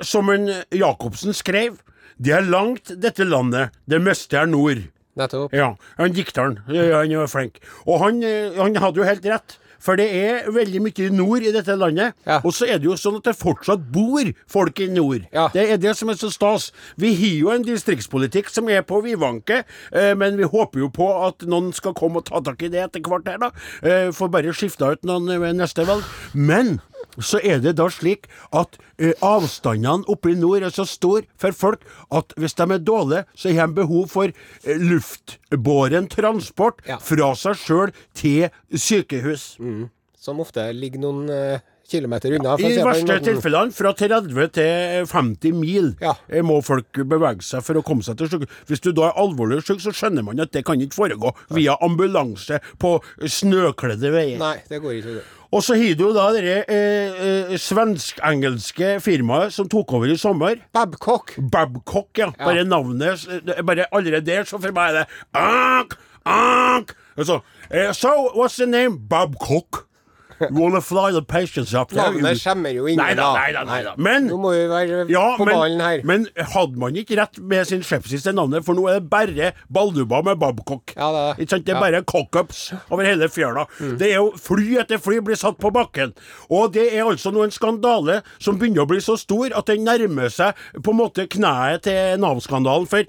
som 0.00 0.30
en 0.32 0.48
Jacobsen 0.72 1.36
skrev, 1.36 1.76
det 2.16 2.32
er 2.38 2.48
langt 2.48 2.94
dette 3.02 3.26
landet, 3.28 3.74
det 3.90 4.00
meste 4.00 4.38
er 4.40 4.48
nord. 4.48 4.80
Nettopp. 5.18 5.52
Ja, 5.54 5.74
han 5.98 6.14
dikteren, 6.16 6.56
han 6.70 7.12
er 7.12 7.28
flink. 7.30 7.60
Og 7.84 8.00
han, 8.00 8.22
han 8.56 8.80
hadde 8.82 9.02
jo 9.02 9.06
helt 9.06 9.28
rett. 9.28 9.58
For 9.84 10.00
det 10.00 10.06
er 10.16 10.46
veldig 10.54 10.80
mye 10.86 11.10
nord 11.12 11.44
i 11.44 11.52
dette 11.54 11.74
landet. 11.76 12.14
Ja. 12.24 12.38
Og 12.44 12.54
så 12.56 12.68
er 12.70 12.80
det 12.80 12.88
jo 12.88 12.96
sånn 12.98 13.18
at 13.20 13.28
det 13.28 13.36
fortsatt 13.36 13.84
bor 13.92 14.30
folk 14.50 14.80
i 14.80 14.88
nord. 14.92 15.26
Ja. 15.34 15.50
Det 15.52 15.66
er 15.74 15.80
det 15.82 15.92
som 15.98 16.08
er 16.12 16.16
så 16.20 16.30
stas. 16.32 16.70
Vi 17.00 17.12
har 17.20 17.34
jo 17.42 17.52
en 17.52 17.66
distriktspolitikk 17.66 18.48
som 18.52 18.70
er 18.72 18.84
på 18.86 19.02
vidvanke, 19.04 19.62
eh, 19.92 20.14
men 20.16 20.38
vi 20.40 20.48
håper 20.48 20.84
jo 20.86 20.88
på 20.94 21.10
at 21.26 21.44
noen 21.48 21.72
skal 21.76 21.94
komme 21.96 22.22
og 22.22 22.28
ta 22.30 22.40
tak 22.44 22.64
i 22.64 22.72
det 22.72 22.80
etter 22.86 23.04
hvert 23.04 23.28
her, 23.28 23.38
da. 23.44 23.52
Eh, 23.84 24.08
Får 24.14 24.32
bare 24.32 24.54
skifta 24.56 24.92
ut 24.94 25.04
noen 25.04 25.28
ved 25.40 25.56
neste 25.58 25.84
valg. 25.88 26.04
Men 26.32 26.78
så 27.22 27.38
er 27.44 27.60
det 27.62 27.76
da 27.78 27.86
slik 27.92 28.26
at 28.52 28.78
eh, 28.98 29.12
avstandene 29.22 30.08
oppe 30.10 30.32
i 30.32 30.38
nord 30.38 30.62
er 30.66 30.70
så 30.74 30.86
store 30.88 31.24
for 31.38 31.52
folk 31.52 31.84
at 32.10 32.32
hvis 32.40 32.54
de 32.58 32.66
er 32.74 32.78
dårlige, 32.82 33.24
så 33.34 33.52
har 33.54 33.68
de 33.70 33.78
behov 33.82 34.08
for 34.14 34.30
eh, 34.32 34.78
luftbåren 34.80 36.08
transport 36.10 36.80
Ja. 36.88 36.98
fra 36.98 37.34
seg 37.38 37.54
sjøl 37.60 37.92
til 38.14 38.48
sykehus. 38.72 39.54
Som 40.20 40.40
ofte 40.40 40.64
ligger 40.72 41.00
noen 41.04 41.28
eh, 41.30 41.58
kilometer 41.84 42.32
unna. 42.38 42.54
I 42.56 42.70
de 42.78 42.84
verste 42.84 43.18
tilfellene 43.26 43.74
fra 43.76 43.90
30 43.92 44.48
til 44.56 45.04
50 45.10 45.52
mil 45.58 45.90
Ja. 46.00 46.14
eh, 46.32 46.40
må 46.42 46.62
folk 46.64 46.88
bevege 47.04 47.44
seg 47.44 47.62
for 47.62 47.74
å 47.76 47.82
komme 47.84 48.02
seg 48.02 48.16
til 48.16 48.30
sykehus. 48.32 48.62
Hvis 48.70 48.80
du 48.80 48.90
da 48.96 49.10
er 49.10 49.18
alvorlig 49.20 49.60
syk, 49.66 49.82
så 49.84 49.92
skjønner 49.92 50.24
man 50.24 50.40
at 50.40 50.52
det 50.56 50.64
kan 50.64 50.80
ikke 50.80 50.96
foregå 50.96 51.34
via 51.52 51.76
ambulanse 51.84 52.60
på 52.80 52.96
snøkledde 53.20 54.10
veier. 54.16 54.38
Nei, 54.40 54.56
det 54.70 54.80
går 54.80 55.00
ikke. 55.02 55.22
Og 55.54 55.62
så 55.62 55.76
har 55.78 55.94
du 55.94 56.08
da 56.16 56.24
det 56.34 56.54
eh, 56.66 57.20
eh, 57.26 57.52
svensk-engelske 57.62 58.96
firmaet 59.04 59.54
som 59.54 59.68
tok 59.70 59.92
over 59.94 60.10
i 60.10 60.16
sommer. 60.18 60.58
Babcock. 60.74 61.36
Babcock, 61.38 62.10
ja. 62.18 62.32
Bare 62.40 62.64
navnet 62.66 63.22
Bare 63.62 63.86
allerede 63.94 64.26
der, 64.26 64.48
så 64.48 64.58
for 64.58 64.74
meg 64.74 64.90
er 64.90 65.04
det 65.04 65.06
Ank, 65.38 65.94
Ank. 66.26 66.94
Så, 67.22 67.38
eh, 67.70 67.92
so, 67.94 68.10
what's 68.34 68.58
the 68.58 68.66
name? 68.66 68.98
Babcock. 68.98 69.84
You 70.50 70.60
wanna 70.60 70.80
fly 70.80 71.10
the 71.12 71.22
patients 71.22 71.74
up 71.74 71.90
there? 71.90 72.10
Navnet 72.10 72.40
skjemmer 72.40 72.72
jo 72.74 72.86
ingen, 72.86 73.02
Nei 73.04 73.14
da, 73.14 73.32
nei 73.36 73.52
da, 73.52 73.64
nei 73.68 73.82
da. 73.86 73.94
Men 73.98 74.26
Nå 74.28 74.38
må 74.42 74.52
vi 74.54 74.64
være 74.70 75.04
ja, 75.12 75.24
på 75.38 75.46
ballen 75.48 75.80
her. 75.80 76.00
men 76.04 76.26
hadde 76.54 76.78
man 76.80 76.94
ikke 77.00 77.16
rett 77.20 77.38
med 77.40 77.66
sin 77.68 77.82
skepsis 77.86 78.24
til 78.26 78.34
navnet, 78.34 78.64
for 78.66 78.74
nå 78.78 78.86
er 78.90 78.98
det 79.00 79.08
bare 79.10 79.52
balduba 79.72 80.22
med 80.26 80.38
Babcock. 80.42 80.94
Ja, 80.96 81.10
det. 81.14 81.44
Ikke 81.44 81.50
sant? 81.56 81.64
Det 81.66 81.74
er 81.74 81.78
Ja. 81.78 81.84
bare 81.84 82.02
cock-ups 82.02 82.62
over 82.90 83.04
hele 83.04 83.28
fjøla. 83.28 83.66
Det 83.98 84.10
er 84.12 84.16
jo 84.18 84.32
fly 84.36 84.78
etter 84.82 84.98
fly 84.98 85.20
blir 85.20 85.36
satt 85.38 85.58
på 85.58 85.70
bakken. 85.74 86.12
Og 86.50 86.72
det 86.74 86.88
er 86.94 87.04
altså 87.04 87.30
nå 87.34 87.44
en 87.44 87.50
skandale 87.54 88.22
som 88.38 88.58
begynner 88.58 88.84
å 88.84 88.88
bli 88.90 88.98
så 89.04 89.16
stor 89.18 89.54
at 89.56 89.66
den 89.70 89.84
nærmer 89.84 90.30
seg 90.32 90.54
på 90.82 90.90
en 90.94 90.98
måte 90.98 91.26
kneet 91.30 91.82
til 91.86 92.18
Nav-skandalen. 92.22 92.86
For 92.90 93.04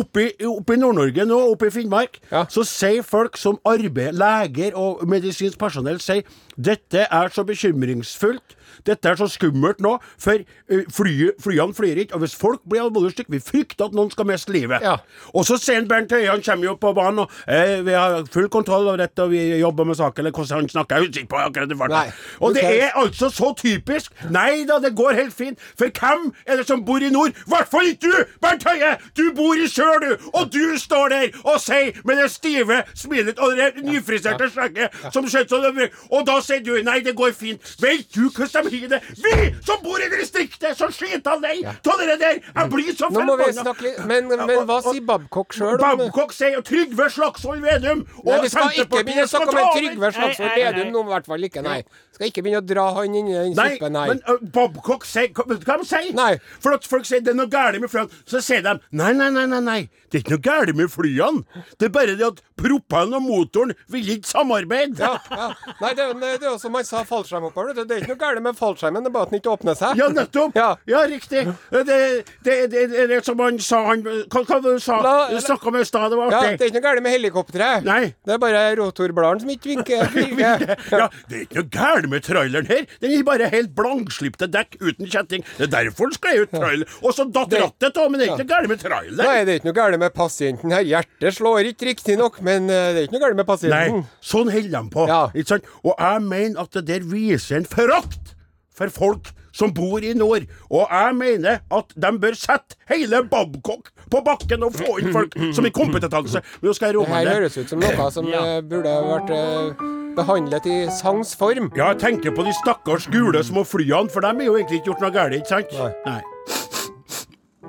oppe 0.00 0.26
i, 0.28 0.44
oppe 0.46 0.74
i 0.74 0.80
Nord-Norge 0.80 1.26
nå, 1.28 1.38
oppe 1.52 1.66
i 1.68 1.74
Finnmark, 1.74 2.18
Ja. 2.30 2.44
så 2.46 2.64
sier 2.64 3.02
folk 3.02 3.36
som 3.36 3.58
arbeider, 3.64 4.12
leger 4.12 4.76
og 4.76 5.02
medisinsk 5.08 5.58
personell, 5.58 5.98
sier 6.00 6.22
dette 6.64 7.06
er 7.08 7.32
så 7.32 7.44
bekymringsfullt. 7.48 8.56
Dette 8.86 9.08
er 9.08 9.18
så 9.20 9.28
skummelt 9.30 9.80
nå, 9.84 9.96
for 10.20 10.40
uh, 10.72 10.82
fly, 10.94 11.30
flyene 11.42 11.76
flyr 11.76 12.04
ikke. 12.04 12.14
Og 12.16 12.24
hvis 12.24 12.36
folk 12.38 12.62
blir 12.68 12.84
alvorlig 12.84 13.14
syke, 13.14 13.30
vi 13.32 13.42
frykter 13.42 13.88
at 13.88 13.96
noen 13.96 14.10
skal 14.12 14.28
miste 14.28 14.52
livet. 14.54 14.84
Ja. 14.84 14.96
Og 15.34 15.46
så 15.48 15.58
sier 15.60 15.86
Bernt 15.88 16.12
Høie, 16.12 16.30
han 16.30 16.44
kommer 16.44 16.70
jo 16.70 16.76
på 16.80 16.92
banen 16.96 17.24
og 17.24 17.32
eh, 17.50 17.80
vi 17.86 17.94
har 17.96 18.24
full 18.32 18.48
kontroll 18.52 18.88
over 18.88 19.00
dette, 19.00 19.22
og 19.22 19.32
vi 19.32 19.40
jobber 19.60 19.88
med 19.88 19.98
saken, 19.98 20.24
eller 20.24 20.36
hvordan 20.36 20.62
han 20.62 20.68
snakker. 20.68 20.96
Jeg 20.96 21.04
er 21.04 21.10
usikker 21.10 21.30
på 21.30 21.40
akkurat 21.40 21.76
farten. 21.78 22.18
Og 22.40 22.54
det 22.54 22.64
er 22.64 22.96
altså 22.98 23.30
så 23.32 23.52
typisk. 23.58 24.12
Nei 24.30 24.64
da, 24.68 24.78
det 24.82 24.94
går 24.96 25.16
helt 25.18 25.34
fint. 25.34 25.60
For 25.78 25.90
hvem 25.90 26.30
er 26.46 26.60
det 26.60 26.66
som 26.68 26.84
bor 26.84 27.02
i 27.02 27.10
nord? 27.10 27.34
I 27.34 27.50
hvert 27.52 27.70
fall 27.70 27.92
ikke 27.92 28.10
du, 28.10 28.34
Bernt 28.42 28.66
Høie! 28.68 28.96
Du 29.16 29.24
bor 29.36 29.58
i 29.58 29.68
sør, 29.70 30.00
du! 30.04 30.30
Og 30.32 30.52
du 30.52 30.78
står 30.78 31.08
der 31.14 31.40
og 31.44 31.60
sier 31.62 31.96
med 32.04 32.20
det 32.22 32.30
stive 32.32 32.82
smilet 32.94 33.38
og 33.38 33.56
det 33.58 33.84
nyfriserte 33.84 34.50
skjegget 34.50 34.96
som 35.14 35.28
ser 35.28 35.46
ut 35.46 35.52
som 35.52 35.76
det 35.76 35.90
Og 36.10 36.26
da 36.26 36.38
sier 36.44 36.62
du 36.64 36.72
nei, 36.84 37.00
det 37.04 37.14
går 37.18 37.32
fint. 37.36 37.74
Vet 37.82 38.08
du 38.14 38.28
hvordan 38.28 38.69
det? 38.90 39.00
Vi 39.24 39.34
som 39.66 39.80
bor 39.84 40.02
i 40.02 40.08
distriktet, 40.12 40.76
som 40.78 40.92
skiter 40.94 41.40
lei 41.42 41.58
av 41.66 41.98
dere 42.00 42.16
der! 42.20 42.40
Jeg 42.54 42.70
blir 42.72 42.92
så 42.96 43.10
Nå 43.12 43.24
må 43.26 43.36
vi 43.40 43.50
forbanna. 43.50 44.06
Men, 44.10 44.30
men 44.30 44.64
hva 44.68 44.80
sier 44.84 45.04
Babcock 45.06 45.56
sjøl? 45.56 45.78
Babcock 45.80 46.34
sier 46.36 46.62
Trygve 46.66 47.08
Slagsvold 47.12 47.64
Vedum 47.64 48.04
og 48.24 48.44
vi 48.44 48.52
skal 48.52 48.70
ikke 48.74 49.02
begynne 49.04 49.26
å 49.26 49.32
snakke 49.32 49.56
om. 49.56 49.72
Trygve 49.76 50.12
Slagsvold. 50.16 50.54
Vedum 50.60 50.94
nå, 50.94 51.04
i 51.04 51.14
hvert 51.14 51.30
fall 51.32 51.50
ikke. 51.50 51.64
Nei. 51.66 51.80
Skal 52.20 52.28
ikke 52.28 52.42
begynne 52.44 52.60
å 52.60 52.66
dra 52.68 52.82
han 52.98 53.14
inn 53.16 53.28
i 53.32 53.32
den 53.32 53.54
suppen, 53.56 53.94
nei. 53.96 54.02
men 54.10 54.18
uh, 54.28 54.36
Bobcock 54.52 55.06
sier 55.08 55.30
hva- 55.32 55.46
Vet 55.48 55.62
du 55.62 55.64
hva 55.70 55.78
de 55.80 55.86
sier? 55.88 56.10
Nei. 56.12 56.34
For 56.60 56.76
at 56.76 56.84
folk 56.84 57.06
sier 57.08 57.22
det 57.24 57.32
er 57.32 57.38
noe 57.38 57.48
galt 57.48 57.80
med 57.80 57.88
flyene. 57.88 58.12
Så 58.28 58.42
sier 58.44 58.60
de 58.66 58.74
nei, 58.92 59.14
nei, 59.16 59.30
nei, 59.32 59.46
nei, 59.48 59.60
nei. 59.64 59.78
Det 60.12 60.18
er 60.18 60.24
ikke 60.26 60.34
noe 60.36 60.44
galt 60.44 60.74
med 60.76 60.90
flyene. 60.92 61.64
Det 61.80 61.88
er 61.88 61.94
bare 61.94 62.16
det 62.20 62.26
at 62.28 62.42
propellen 62.60 63.16
og 63.16 63.24
motoren 63.24 63.72
vil 63.88 64.10
ikke 64.18 64.28
samarbeide. 64.28 65.00
Ja, 65.00 65.14
ja. 65.32 65.46
Nei, 65.80 65.94
det, 65.96 66.04
er 66.04 66.12
jo- 66.12 66.18
det 66.20 66.44
er 66.44 66.48
jo 66.50 66.58
som 66.60 66.76
han 66.76 66.84
sa 66.84 67.00
fallskjermhopper. 67.08 67.72
du. 67.72 67.84
Det 67.88 67.96
er 67.96 68.02
ikke 68.04 68.12
noe 68.12 68.20
galt 68.26 68.42
med 68.44 68.58
fallskjermen, 68.60 69.00
det 69.06 69.08
er 69.08 69.16
bare 69.16 69.28
at 69.30 69.32
den 69.32 69.40
ikke 69.40 69.54
åpner 69.56 69.78
seg. 69.80 69.96
Ja, 69.96 70.10
nettopp. 70.12 70.58
Ja. 70.60 70.68
Ja, 70.92 71.00
riktig. 71.08 71.46
Det, 71.72 71.84
det, 71.88 71.98
det, 72.44 72.58
det, 72.74 72.84
det 72.92 73.16
er 73.20 73.24
som 73.24 73.38
han 73.40 73.56
sa 73.64 73.80
han 73.88 74.04
Hva 74.04 74.44
hva 74.44 74.60
det 74.60 74.74
du 74.76 74.82
sa? 74.84 75.00
La- 75.00 75.30
Du 75.30 75.38
snakka 75.40 75.72
med 75.72 75.86
i 75.86 75.88
stad, 75.88 76.10
det 76.12 76.18
var 76.20 76.36
Ja. 76.36 76.42
Det 76.52 76.60
er 76.66 76.68
ikke 76.68 76.80
noe 76.82 76.86
galt 76.90 77.02
med 77.06 77.16
helikopteret. 77.16 77.88
Det 78.26 78.34
er 78.36 78.42
bare 78.44 78.66
rotorbladene 78.82 79.40
som 79.46 79.54
ikke 79.56 79.78
virker. 79.78 80.76
Ja, 81.00 81.06
det 81.30 81.36
er 81.38 81.42
ikke 81.46 81.62
noe 81.62 81.70
galt 81.72 82.09
med 82.10 82.24
traileren 82.26 82.68
her. 82.70 82.86
Den 83.02 83.14
gir 83.14 83.24
bare 83.26 83.48
helt 83.52 83.72
blankslipte 83.78 84.48
dekk 84.50 84.76
uten 84.80 85.08
kjetting. 85.10 85.44
Det 85.58 85.68
er 85.68 85.72
derfor 85.76 86.10
den 86.10 86.18
skled 86.18 86.44
ut 86.44 86.54
trailer. 86.56 86.96
Og 87.02 87.14
så 87.16 87.26
datt 87.30 87.54
rattet 87.56 88.00
av, 88.00 88.10
men 88.10 88.20
det 88.20 88.28
er 88.28 88.34
ikke 88.34 88.44
noe 88.44 88.52
galt 88.54 88.72
med 88.72 88.82
traileren. 88.84 89.20
Nei, 89.22 89.38
det 89.46 89.54
er 89.54 89.60
ikke 89.62 89.70
noe 89.70 89.78
galt 89.80 90.02
med 90.04 90.14
pasienten 90.16 90.74
her. 90.76 90.86
Hjertet 90.90 91.38
slår 91.38 91.70
ikke 91.72 91.90
riktignok, 91.90 92.40
men 92.46 92.68
eh, 92.70 92.90
det 92.94 93.02
er 93.04 93.08
ikke 93.08 93.18
noe 93.18 93.24
galt 93.26 93.40
med 93.40 93.48
pasienten. 93.48 94.02
Nei, 94.04 94.22
sånn 94.32 94.52
holder 94.52 94.76
de 94.76 94.94
på. 94.94 95.06
Ja. 95.10 95.22
Ikke 95.34 95.54
sant? 95.54 95.70
Og 95.84 95.94
jeg 95.94 96.24
mener 96.28 96.64
at 96.64 96.78
det 96.78 96.86
der 96.90 97.06
viser 97.10 97.60
en 97.60 97.68
forakt 97.70 98.34
for 98.76 98.92
folk 98.94 99.30
som 99.60 99.72
bor 99.76 100.00
i 100.02 100.14
nord. 100.16 100.48
Og 100.70 100.86
jeg 100.88 101.16
mener 101.20 101.60
at 101.76 101.94
de 102.06 102.10
bør 102.24 102.36
sette 102.40 102.78
hele 102.90 103.20
Babcock 103.30 103.92
på 104.10 104.24
bakken 104.26 104.64
og 104.66 104.74
få 104.80 104.96
inn 105.02 105.12
folk 105.14 105.36
som 105.54 105.68
har 105.68 105.74
kompetanse. 105.76 106.40
Men 106.60 106.70
nå 106.70 106.74
skal 106.76 106.90
jeg 106.90 106.96
Det 106.96 107.00
roe 107.00 107.06
her 107.12 107.14
meg 107.20 107.28
ned. 107.28 107.34
høres 107.38 107.58
ut 107.60 107.68
som 107.74 107.80
noe 107.84 108.10
som 108.16 108.28
Ja. 108.32 108.42
eh, 108.56 108.60
burde 108.72 108.96
vært 109.12 109.30
eh, 109.36 109.86
behandlet 110.16 110.66
i 110.66 110.78
sangs 110.90 111.36
form. 111.38 111.70
Ja, 111.78 111.92
jeg 111.92 112.00
tenker 112.02 112.34
på 112.34 112.42
de 112.48 112.52
stakkars 112.58 113.06
gule 113.12 113.44
små 113.46 113.62
flyene, 113.68 114.10
for 114.10 114.20
de 114.24 114.32
har 114.34 114.42
jo 114.48 114.56
egentlig 114.58 114.80
ikke 114.80 114.90
gjort 114.94 115.04
noe 115.06 115.14
galt, 115.14 115.38
ikke 115.38 115.52
sant? 115.54 115.72
Nei. 116.06 116.20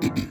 Nei. 0.02 0.26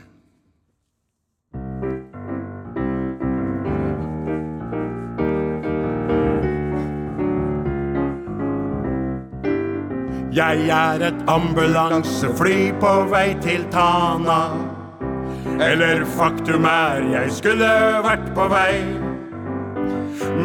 Jeg 10.32 10.70
er 10.72 11.02
et 11.04 11.24
ambulansefly 11.28 12.70
på 12.80 12.92
vei 13.12 13.34
til 13.44 13.66
Tana. 13.74 14.54
Eller 15.60 16.06
faktum 16.16 16.64
er 16.70 17.04
jeg 17.12 17.34
skulle 17.36 17.68
vært 18.06 18.30
på 18.38 18.46
vei. 18.54 18.78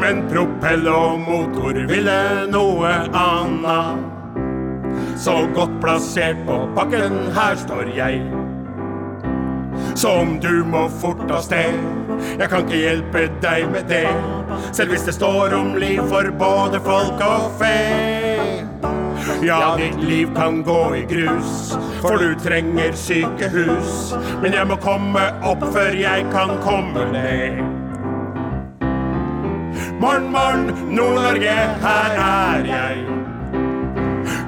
Men 0.03 0.25
propell 0.27 0.89
og 0.91 1.21
motor 1.23 1.79
ville 1.87 2.19
noe 2.51 2.91
anna. 3.15 3.79
Så 5.15 5.37
godt 5.55 5.79
plassert 5.85 6.43
på 6.49 6.59
bakken, 6.75 7.21
her 7.37 7.55
står 7.63 7.95
jeg. 7.95 8.25
Så 9.95 10.17
om 10.25 10.35
du 10.43 10.65
må 10.67 10.89
fort 10.99 11.31
av 11.31 11.47
sted, 11.47 11.79
jeg 12.41 12.51
kan 12.51 12.67
ikke 12.67 12.83
hjelpe 12.83 13.29
deg 13.45 13.71
med 13.71 13.87
det. 13.93 14.09
Selv 14.73 14.97
hvis 14.97 15.07
det 15.07 15.15
står 15.15 15.55
om 15.55 15.77
liv 15.79 16.03
for 16.11 16.35
både 16.43 16.83
folk 16.91 17.23
og 17.23 17.53
fe. 17.63 18.36
Ja, 19.43 19.77
ditt 19.77 20.03
liv 20.03 20.29
kan 20.37 20.63
gå 20.63 20.97
i 20.97 21.03
grus, 21.03 21.77
for 22.01 22.19
du 22.19 22.35
trenger 22.41 22.93
sykehus. 22.93 24.15
Men 24.43 24.55
jeg 24.55 24.67
må 24.71 24.77
komme 24.83 25.23
opp 25.47 25.65
før 25.75 25.97
jeg 25.99 26.27
kan 26.33 26.57
komme 26.65 27.07
ned. 27.13 27.61
Morn, 30.01 30.31
morn, 30.33 30.67
Nord-Norge, 30.93 31.55
her 31.83 32.19
er 32.23 32.67
jeg. 32.71 33.05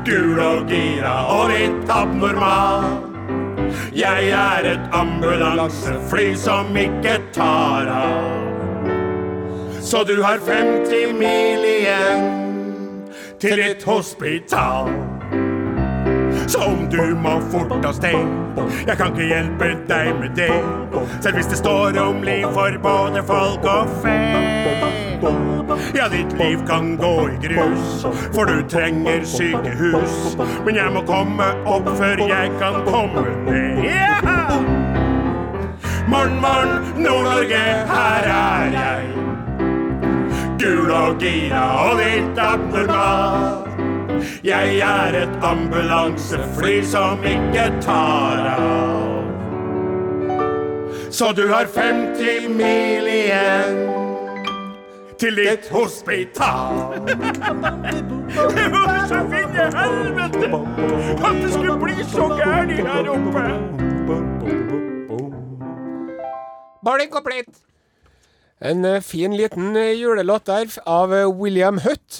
Gul 0.06 0.40
og 0.40 0.68
gira 0.70 1.14
og 1.32 1.48
litt 1.52 1.92
abnormal. 1.92 2.88
Jeg 3.96 4.30
er 4.32 4.68
et 4.72 4.94
ambulansefly 4.96 6.32
som 6.38 6.76
ikke 6.76 7.18
tar 7.34 7.88
av. 7.92 8.92
Så 9.82 10.04
du 10.04 10.20
har 10.22 10.38
50 10.44 11.16
mil 11.16 11.64
igjen 11.64 12.47
til 13.40 13.56
ditt 13.56 13.84
hospital. 13.84 14.88
Så 16.48 16.58
om 16.58 16.88
du 16.90 17.14
må 17.22 17.40
fort 17.52 17.84
av 17.84 17.92
sted, 17.92 18.30
jeg 18.86 18.96
kan 18.96 19.12
ikke 19.12 19.26
hjelpe 19.28 19.68
deg 19.88 20.14
med 20.18 20.34
det. 20.38 20.54
Selv 21.20 21.36
hvis 21.38 21.50
det 21.50 21.58
står 21.60 21.98
om 22.02 22.22
liv 22.24 22.46
for 22.56 22.78
både 22.82 23.22
folk 23.28 23.68
og 23.68 23.92
fe. 24.02 24.16
Ja, 25.94 26.08
ditt 26.08 26.32
liv 26.38 26.62
kan 26.66 26.96
gå 26.96 27.14
i 27.28 27.36
grus, 27.42 28.06
for 28.34 28.48
du 28.48 28.62
trenger 28.70 29.24
sykehus. 29.24 30.38
Men 30.64 30.80
jeg 30.80 30.94
må 30.94 31.04
komme 31.06 31.52
opp 31.66 31.90
før 31.98 32.24
jeg 32.24 32.52
kan 32.58 32.80
komme 32.88 33.26
ned. 33.46 33.84
Yeah! 33.84 34.58
Morn, 36.08 36.38
morn, 36.40 36.78
Nord-Norge, 36.96 37.64
her 37.92 38.32
er 38.32 38.72
jeg. 38.72 39.47
Gul 40.58 40.90
og 40.90 41.20
gira 41.22 41.64
og 41.84 42.00
litt 42.00 42.38
abnormal. 42.42 43.68
Jeg 44.42 44.78
er 44.82 45.14
et 45.20 45.44
ambulansefly 45.46 46.80
som 46.82 47.22
ikke 47.22 47.68
tar 47.84 48.42
av. 48.56 49.28
Så 51.14 51.30
du 51.32 51.44
har 51.52 51.70
50 51.70 52.48
mil 52.58 53.06
igjen 53.06 53.78
til 55.18 55.38
ditt 55.38 55.70
hospital. 55.70 57.06
Det 58.58 58.66
var 58.74 58.98
så 59.10 59.22
finne 59.30 59.70
helvete 59.78 60.50
at 61.22 61.40
det 61.44 61.54
skulle 61.54 61.78
bli 61.86 62.10
så 62.10 62.28
gærent 62.34 62.82
her 62.90 63.14
oppe. 63.14 63.46
Balling 66.82 67.10
komplett! 67.14 67.67
En 68.60 68.84
eh, 68.84 69.00
fin 69.00 69.36
liten 69.36 69.76
eh, 69.76 69.92
julelåt 69.92 70.48
der 70.50 70.66
av 70.82 71.12
eh, 71.14 71.28
William 71.30 71.78
Hutt. 71.78 72.18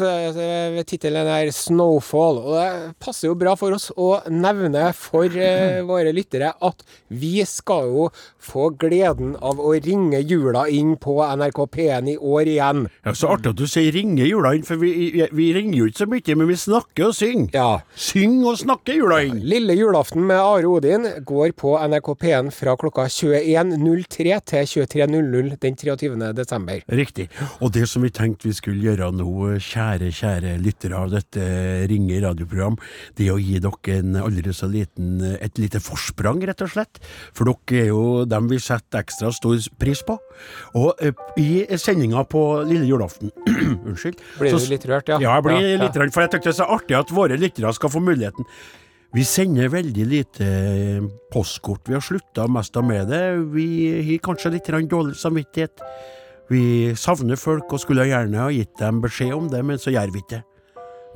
Tittelen 0.87 1.26
er 1.26 1.50
'Snowfall'. 1.50 2.38
Og 2.38 2.52
det 2.54 2.95
passer 3.02 3.26
jo 3.26 3.35
bra 3.35 3.57
for 3.59 3.75
oss 3.75 3.88
å 3.99 4.21
nevne 4.30 4.92
for 4.95 5.26
våre 5.88 6.12
lyttere 6.14 6.52
at 6.62 6.85
vi 7.11 7.42
skal 7.49 7.88
jo 7.90 8.04
få 8.38 8.68
gleden 8.78 9.35
av 9.42 9.59
å 9.59 9.73
ringe 9.75 10.21
jula 10.23 10.68
inn 10.71 10.95
på 11.00 11.16
NRK 11.18 11.59
P1 11.75 12.12
i 12.12 12.16
år 12.16 12.52
igjen. 12.54 12.87
Ja, 13.04 13.14
Så 13.18 13.33
artig 13.35 13.50
at 13.50 13.59
du 13.59 13.66
sier 13.66 13.90
ringe 13.92 14.23
jula 14.23 14.54
inn, 14.54 14.62
for 14.62 14.78
vi, 14.78 14.92
vi, 15.11 15.26
vi 15.33 15.49
ringer 15.57 15.78
jo 15.80 15.90
ikke 15.90 16.04
så 16.04 16.09
mye, 16.12 16.38
men 16.38 16.49
vi 16.52 16.59
snakker 16.62 17.09
og 17.09 17.18
synger. 17.18 17.50
Ja. 17.57 17.80
Syng 17.97 18.45
og 18.47 18.61
snakke 18.62 18.95
jula 18.95 19.25
inn. 19.26 19.42
Lille 19.42 19.75
julaften 19.75 20.23
med 20.28 20.38
Are 20.38 20.71
Odin 20.71 21.11
går 21.26 21.57
på 21.59 21.75
NRK 21.83 22.14
P1 22.23 22.54
fra 22.54 22.76
klokka 22.78 23.09
21.03 23.11 24.38
til 24.52 24.73
23.00 24.87 25.59
den 25.59 25.76
23. 25.83 26.28
desember. 26.37 26.83
Riktig. 26.89 27.29
Og 27.63 27.73
det 27.75 27.87
som 27.91 28.05
vi 28.05 28.11
tenkte 28.15 28.49
vi 28.49 28.55
skulle 28.57 28.83
gjøre 28.85 29.11
nå, 29.17 29.59
kjære, 29.63 30.11
kjære 30.15 30.55
lyttere 30.63 30.99
av 30.99 31.13
dette 31.15 31.45
Ringe 31.91 32.21
radioprogram, 32.25 32.79
det 33.19 33.29
er 33.29 33.37
å 33.37 33.43
gi 33.43 33.61
dere 33.63 33.99
en 33.99 34.19
aldri 34.21 34.55
så 34.57 34.69
liten, 34.71 35.21
et 35.39 35.61
lite 35.61 35.81
forsprang, 35.85 36.43
rett 36.49 36.65
og 36.65 36.73
slett. 36.75 37.01
For 37.37 37.49
dere 37.49 37.85
er 37.85 37.93
jo 37.93 38.25
dem 38.29 38.49
vi 38.51 38.61
setter 38.63 39.05
ekstra 39.05 39.33
stor 39.35 39.59
pris 39.81 40.03
på. 40.07 40.19
Og 40.79 41.05
eh, 41.05 41.15
i 41.41 41.79
sendinga 41.79 42.25
på 42.31 42.43
lille 42.69 42.87
julaften 42.89 43.33
Unnskyld. 43.89 44.21
Blir 44.39 44.55
du 44.55 44.69
litt 44.71 44.85
rørt, 44.89 45.09
ja? 45.11 45.21
Ja, 45.23 45.39
jeg 45.39 45.47
blir 45.47 45.63
Ja, 45.63 45.79
litt 45.85 45.97
rørt, 45.99 46.15
for 46.15 46.25
jeg 46.25 46.35
tenkte 46.35 46.51
det 46.51 46.57
er 46.57 46.61
så 46.63 46.69
artig 46.79 46.99
at 46.99 47.15
våre 47.15 47.39
lyttere 47.41 47.73
skal 47.77 47.93
få 47.93 48.03
muligheten. 48.05 48.47
Vi 49.17 49.25
sender 49.25 49.71
veldig 49.73 50.05
lite 50.05 50.47
postkort. 51.33 51.89
Vi 51.89 51.97
har 51.97 52.05
slutta 52.05 52.45
mest 52.53 52.77
av 52.77 52.85
med 52.85 53.09
det. 53.09 53.23
Vi 53.55 53.67
har 54.11 54.21
kanskje 54.25 54.53
litt 54.53 54.69
dårlig 54.69 55.17
samvittighet. 55.17 55.81
Vi 56.50 56.95
savner 56.97 57.37
folk 57.37 57.73
og 57.76 57.81
skulle 57.83 58.07
gjerne 58.09 58.38
ha 58.40 58.52
gitt 58.55 58.76
dem 58.81 59.02
beskjed 59.05 59.35
om 59.37 59.50
det, 59.52 59.64
men 59.69 59.78
så 59.81 59.93
gjør 59.95 60.14
vi 60.14 60.23
ikke 60.25 60.38
det. 60.38 60.45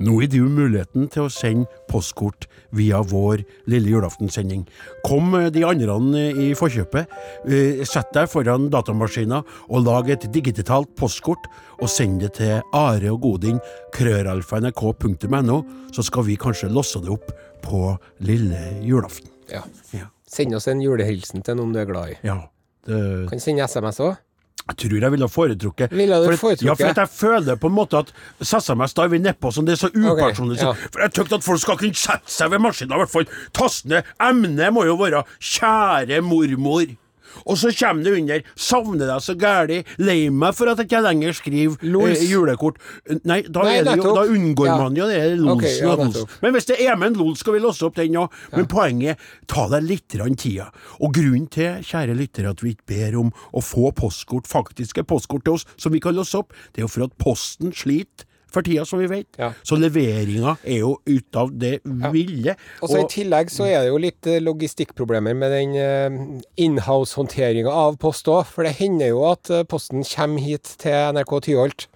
Nå 0.03 0.15
har 0.17 0.27
du 0.27 0.39
muligheten 0.49 1.05
til 1.13 1.27
å 1.27 1.31
sende 1.31 1.67
postkort 1.87 2.47
via 2.73 2.97
vår 3.05 3.43
lille 3.69 3.91
julaftensending. 3.93 4.63
Kom 5.05 5.35
eh, 5.37 5.51
de 5.53 5.61
andre 5.69 5.93
i 6.41 6.47
forkjøpet. 6.57 7.13
Eh, 7.45 7.83
Sett 7.87 8.09
deg 8.17 8.25
foran 8.31 8.65
datamaskina 8.73 9.43
og 9.69 9.85
lag 9.85 10.09
et 10.09 10.25
digitalt 10.33 10.89
postkort, 10.97 11.45
og 11.77 11.87
send 11.93 12.25
det 12.25 12.33
til 12.39 12.57
Are 12.73 13.13
og 13.13 13.21
Godin, 13.21 13.61
krøralfa.nrk.no, 13.93 15.59
så 15.93 16.03
skal 16.03 16.25
vi 16.27 16.35
kanskje 16.41 16.71
losse 16.73 16.99
det 17.03 17.13
opp 17.13 17.29
på 17.63 17.85
lille 18.25 18.59
julaften. 18.83 19.29
Ja. 19.53 19.61
Ja. 19.93 20.09
Send 20.27 20.55
oss 20.57 20.67
en 20.71 20.81
julehilsen 20.81 21.45
til 21.45 21.59
noen 21.59 21.73
du 21.75 21.79
er 21.83 21.89
glad 21.89 22.15
i. 22.15 22.19
ja. 22.27 22.41
Det, 22.83 23.29
Kan 23.29 23.39
sende 23.39 23.63
SMS 23.63 24.01
òg. 24.03 24.17
Jeg 24.63 24.77
tror 24.79 25.01
jeg 25.03 25.11
ville 25.11 25.27
ha 25.27 25.31
foretrukket 25.31 25.91
Ville 25.91 26.17
du 26.23 26.25
for, 26.29 26.39
foretrukket? 26.45 26.67
Ja, 26.69 26.75
for 26.79 27.01
jeg 27.01 27.11
føler 27.11 27.59
på 27.59 27.67
en 27.67 27.75
måte 27.75 27.99
at 27.99 28.13
da 28.39 29.03
er 29.03 29.11
vi 29.11 29.19
nedpå 29.19 29.51
sånn, 29.51 29.67
det 29.67 29.75
er 29.75 29.81
så 29.81 29.91
upersonlig. 29.91 30.61
ja. 30.61 30.71
For 30.87 31.03
jeg 31.03 31.15
tykker 31.17 31.35
at 31.35 31.43
folk 31.43 31.59
skal 31.59 31.79
kunne 31.81 31.99
sette 31.99 32.31
seg 32.31 32.53
ved 32.53 32.63
maskinen, 32.63 32.95
i 32.95 33.01
hvert 33.03 33.11
fall 33.11 33.27
Tastene. 33.51 34.03
Emnet 34.23 34.71
må 34.73 34.85
jo 34.87 34.95
være 34.99 35.25
'kjære 35.39 36.21
mormor'. 36.23 36.95
Og 37.45 37.57
så 37.57 37.71
kommer 37.75 38.03
det 38.03 38.13
under 38.19 38.43
'savner 38.55 39.07
deg 39.07 39.21
så 39.21 39.35
gæli', 39.35 39.83
lei 39.99 40.29
meg 40.29 40.55
for 40.55 40.69
at 40.69 40.77
jeg 40.77 40.87
ikke 40.87 41.03
lenger 41.03 41.33
skriver 41.33 41.77
eh, 41.83 42.23
julekort. 42.29 42.77
Nei, 43.23 43.41
da, 43.43 43.63
Nei, 43.63 43.77
er 43.79 43.83
det 43.83 43.97
jo, 43.97 44.15
da 44.15 44.25
unngår 44.27 44.65
Ja. 44.67 44.77
man 44.77 44.95
jo 44.95 45.07
det 45.07 45.39
losen. 45.39 45.57
Okay, 45.57 45.77
ja, 45.81 46.25
Men 46.41 46.53
hvis 46.53 46.65
det 46.65 46.79
er 46.81 46.95
med 46.95 47.07
en 47.13 47.19
lol, 47.19 47.35
skal 47.35 47.53
vi 47.53 47.59
låse 47.59 47.83
opp 47.85 47.95
den 47.95 48.15
òg. 48.15 48.29
Men 48.51 48.65
poenget 48.67 49.17
ta 49.47 49.67
deg 49.67 49.83
litt 49.83 50.07
tida. 50.09 50.71
Og 51.01 51.13
grunnen 51.13 51.49
til, 51.49 51.81
kjære 51.83 52.15
lyttere, 52.17 52.49
at 52.49 52.61
vi 52.63 52.75
ikke 52.75 52.87
ber 52.87 53.19
om 53.19 53.31
å 53.53 53.61
få 53.61 53.91
postkort, 53.91 54.47
faktiske 54.47 55.03
postkort 55.03 55.43
til 55.45 55.53
oss, 55.53 55.65
som 55.77 55.91
vi 55.91 55.99
kan 55.99 56.15
låse 56.15 56.35
opp, 56.37 56.53
det 56.73 56.81
er 56.81 56.87
jo 56.87 56.87
for 56.87 57.03
at 57.03 57.17
Posten 57.17 57.71
sliter 57.71 58.25
for 58.53 58.65
tida, 58.65 58.85
som 58.85 59.01
vi 59.01 59.09
vet. 59.11 59.27
Ja. 59.39 59.51
Så 59.65 59.77
leveringa 59.79 60.55
er 60.63 60.83
jo 60.83 60.95
ut 61.05 61.39
av 61.39 61.53
det 61.59 61.79
ville. 62.13 62.55
Og 62.81 62.91
så 62.91 63.01
I 63.01 63.09
tillegg 63.11 63.51
så 63.53 63.67
er 63.67 63.83
det 63.83 63.91
jo 63.91 64.01
litt 64.01 64.29
eh, 64.29 64.41
logistikkproblemer 64.43 65.37
med 65.37 65.55
den 65.55 65.77
uh, 65.77 66.41
inhouse-håndteringa 66.61 67.73
av 67.73 67.97
post 68.01 68.29
òg. 68.31 68.45
For 68.49 68.67
det 68.67 68.75
hender 68.79 69.13
jo 69.13 69.23
at 69.31 69.51
eh, 69.53 69.65
posten 69.69 70.05
kommer 70.07 70.43
hit 70.43 70.75
til 70.83 71.17
NRK 71.17 71.37
Tyholt, 71.47 71.87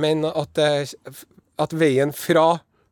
men 0.00 0.24
at, 0.28 0.58
eh, 0.62 0.88
at 1.60 1.76
veien 1.76 2.14
fra 2.16 2.48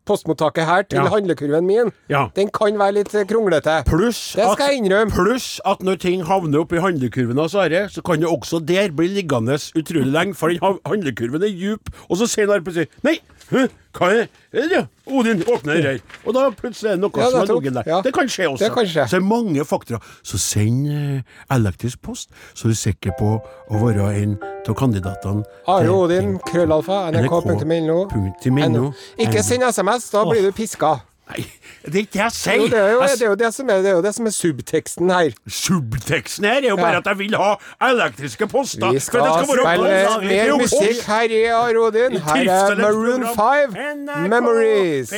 postmottaket 0.06 0.64
her 0.66 0.82
til 0.86 0.98
Ja. 1.02 1.08
handlekurven 1.12 1.66
min, 1.66 1.92
Ja. 2.08 2.28
den 2.34 2.48
kan 2.50 2.78
være 2.78 2.92
litt 3.00 3.14
eh, 3.14 3.24
kronglete. 3.24 3.84
Pluss 3.86 4.34
Det 4.36 4.46
skal 4.52 4.70
jeg 4.70 4.78
innrømme. 4.84 5.10
pluss 5.12 5.60
at 5.64 5.80
når 5.82 5.98
ting 6.00 6.22
havner 6.24 6.60
opp 6.60 6.72
i 6.72 6.80
handlekurven 6.80 7.38
av 7.38 7.54
Are, 7.56 7.88
så 7.90 8.02
kan 8.02 8.20
det 8.20 8.28
også 8.28 8.64
der 8.64 8.88
bli 8.90 9.08
liggende 9.08 9.58
utrolig 9.76 10.12
lenge, 10.12 10.34
for 10.36 10.48
handlekurven 10.86 11.42
er 11.42 11.52
djup. 11.52 11.90
Og 12.10 12.16
så 12.18 12.26
sier 12.30 12.46
han 12.50 12.62
plutselig 12.64 12.88
Nei, 13.02 13.18
hæ, 13.50 13.66
hva 13.96 14.08
er 14.12 14.26
det? 14.52 14.80
Odin, 15.06 15.42
åpner 15.46 15.78
her. 15.82 15.98
Og 16.26 16.34
da 16.34 16.48
plutselig 16.50 16.90
er 16.90 16.96
det 16.98 17.02
noe 17.04 17.20
Ja, 17.22 17.30
som 17.30 17.38
har 17.40 17.50
ligget 17.54 17.74
der. 17.78 17.82
Ja. 17.86 18.00
Det 18.04 18.12
kan 18.14 18.28
skje 18.28 18.48
også. 18.50 18.64
Det 18.64 18.72
kan 18.74 18.86
skje. 18.90 19.06
Så 19.08 19.16
det 19.16 19.22
er 19.22 19.26
mange 19.28 19.64
faktorer. 19.64 20.02
Så 20.26 20.38
send 20.42 20.88
eh, 20.90 21.20
elektrisk 21.54 22.02
post, 22.02 22.30
så 22.54 22.66
er 22.66 22.74
du 22.74 22.80
sikker 22.80 23.14
på 23.18 23.36
å 23.38 23.82
være 23.84 24.08
en 24.22 24.36
av 24.66 24.74
kandidatene. 24.74 25.44
Are 25.70 25.90
Odin, 25.94 26.38
krøllalfa, 26.46 27.04
nrk.no. 27.14 28.90
Ikke 29.22 29.42
send 29.46 29.62
SMS, 29.70 30.10
da 30.10 30.24
blir 30.28 30.42
du 30.42 30.52
piska. 30.56 30.96
Nei, 31.26 31.42
det 31.82 31.94
er 31.94 32.04
ikke 32.04 32.18
jeg 32.20 32.32
sier! 32.36 32.60
Jo, 32.60 32.66
det, 32.70 32.78
er 32.78 32.92
jo, 32.94 33.00
det, 33.34 33.38
det, 33.40 33.48
som 33.54 33.70
er, 33.70 33.80
det 33.82 33.88
er 33.90 33.96
jo 33.96 34.02
det 34.04 34.12
som 34.14 34.28
er 34.30 34.34
subteksten 34.34 35.08
her. 35.10 35.32
Subteksten 35.50 36.44
her 36.46 36.60
er 36.60 36.68
jo 36.68 36.76
bare 36.78 37.00
at 37.00 37.08
jeg 37.10 37.18
vil 37.18 37.34
ha 37.34 37.48
elektriske 37.88 38.46
poster! 38.52 38.92
Vi 38.94 39.00
skal, 39.02 39.26
spille 39.48 39.64
mer 40.22 40.52
musikk 40.60 41.00
her 41.08 41.34
i 41.34 41.40
Arodin. 41.50 42.14
Her 42.28 42.50
er 42.58 42.78
Maroon 42.78 43.26
5, 43.34 43.74
'Memories'. 44.30 45.10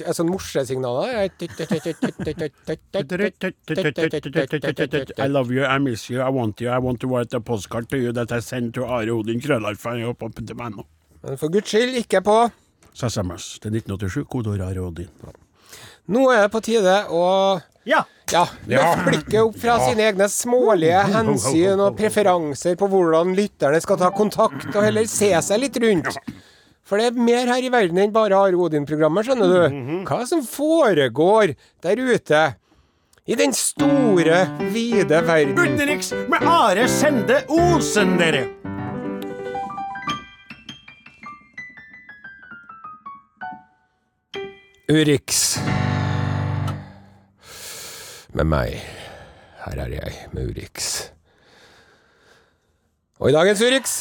Er 0.00 0.16
sånn 0.16 0.32
morsesignaler? 0.32 1.28
I 5.18 5.28
love 5.28 5.52
you, 5.52 5.64
I 5.64 5.78
miss 5.78 6.08
you, 6.08 6.22
I 6.22 6.30
want 6.30 6.60
you, 6.60 6.70
I 6.70 6.78
want 6.78 7.00
to 7.04 7.06
write 7.06 7.34
a 7.34 7.40
postcard 7.40 7.90
to 7.90 8.00
you 8.00 8.12
that 8.12 8.32
I 8.32 8.40
send 8.40 8.72
to 8.74 8.84
Are 8.84 9.12
Odin 9.12 9.40
Krøllalfa. 9.44 9.92
Men 11.22 11.38
for 11.38 11.48
guds 11.52 11.68
skyld, 11.68 11.94
ikke 12.00 12.24
på 12.24 12.48
SMS 12.94 13.58
til 13.62 13.72
1987, 13.78 14.24
kodeord 14.30 14.60
Are 14.66 14.84
Odin. 14.84 15.08
Nå 16.12 16.26
er 16.34 16.44
det 16.46 16.52
på 16.52 16.60
tide 16.64 16.96
å 17.14 17.60
Ja. 17.88 18.04
ja, 18.30 18.44
løfte 18.70 19.04
blikket 19.08 19.40
opp 19.42 19.56
fra 19.58 19.78
sine 19.82 20.04
egne 20.10 20.28
smålige 20.30 21.00
hensyn 21.14 21.80
og 21.82 21.96
preferanser 21.98 22.76
på 22.78 22.86
hvordan 22.90 23.34
lytterne 23.34 23.80
skal 23.82 23.98
ta 23.98 24.10
kontakt, 24.14 24.68
og 24.74 24.82
heller 24.84 25.06
se 25.10 25.32
seg 25.42 25.60
litt 25.64 25.76
rundt. 25.82 26.16
For 26.84 26.98
det 26.98 27.06
er 27.12 27.18
mer 27.24 27.46
her 27.46 27.62
i 27.64 27.70
verden 27.72 27.98
enn 28.02 28.12
bare 28.14 28.36
Are 28.36 28.58
Odin-programmet, 28.58 29.24
skjønner 29.26 29.48
du. 29.54 29.78
Hva 30.06 30.20
er 30.22 30.26
som 30.30 30.42
foregår 30.44 31.54
der 31.82 31.96
ute? 32.02 32.42
I 33.26 33.36
den 33.38 33.52
store, 33.54 34.40
vide 34.74 35.20
verden. 35.26 35.54
Utenriks 35.54 36.10
med 36.28 36.42
Are 36.42 36.88
Sende 36.90 37.44
Osen, 37.48 38.16
dere! 38.18 38.48
Urix. 44.90 45.60
Med 48.34 48.48
meg. 48.50 48.80
Her 49.62 49.78
er 49.84 49.92
jeg 49.94 50.16
med 50.34 50.48
Urix. 50.50 50.88
Og 53.22 53.30
i 53.30 53.36
dagens 53.36 53.62
Urix 53.62 53.94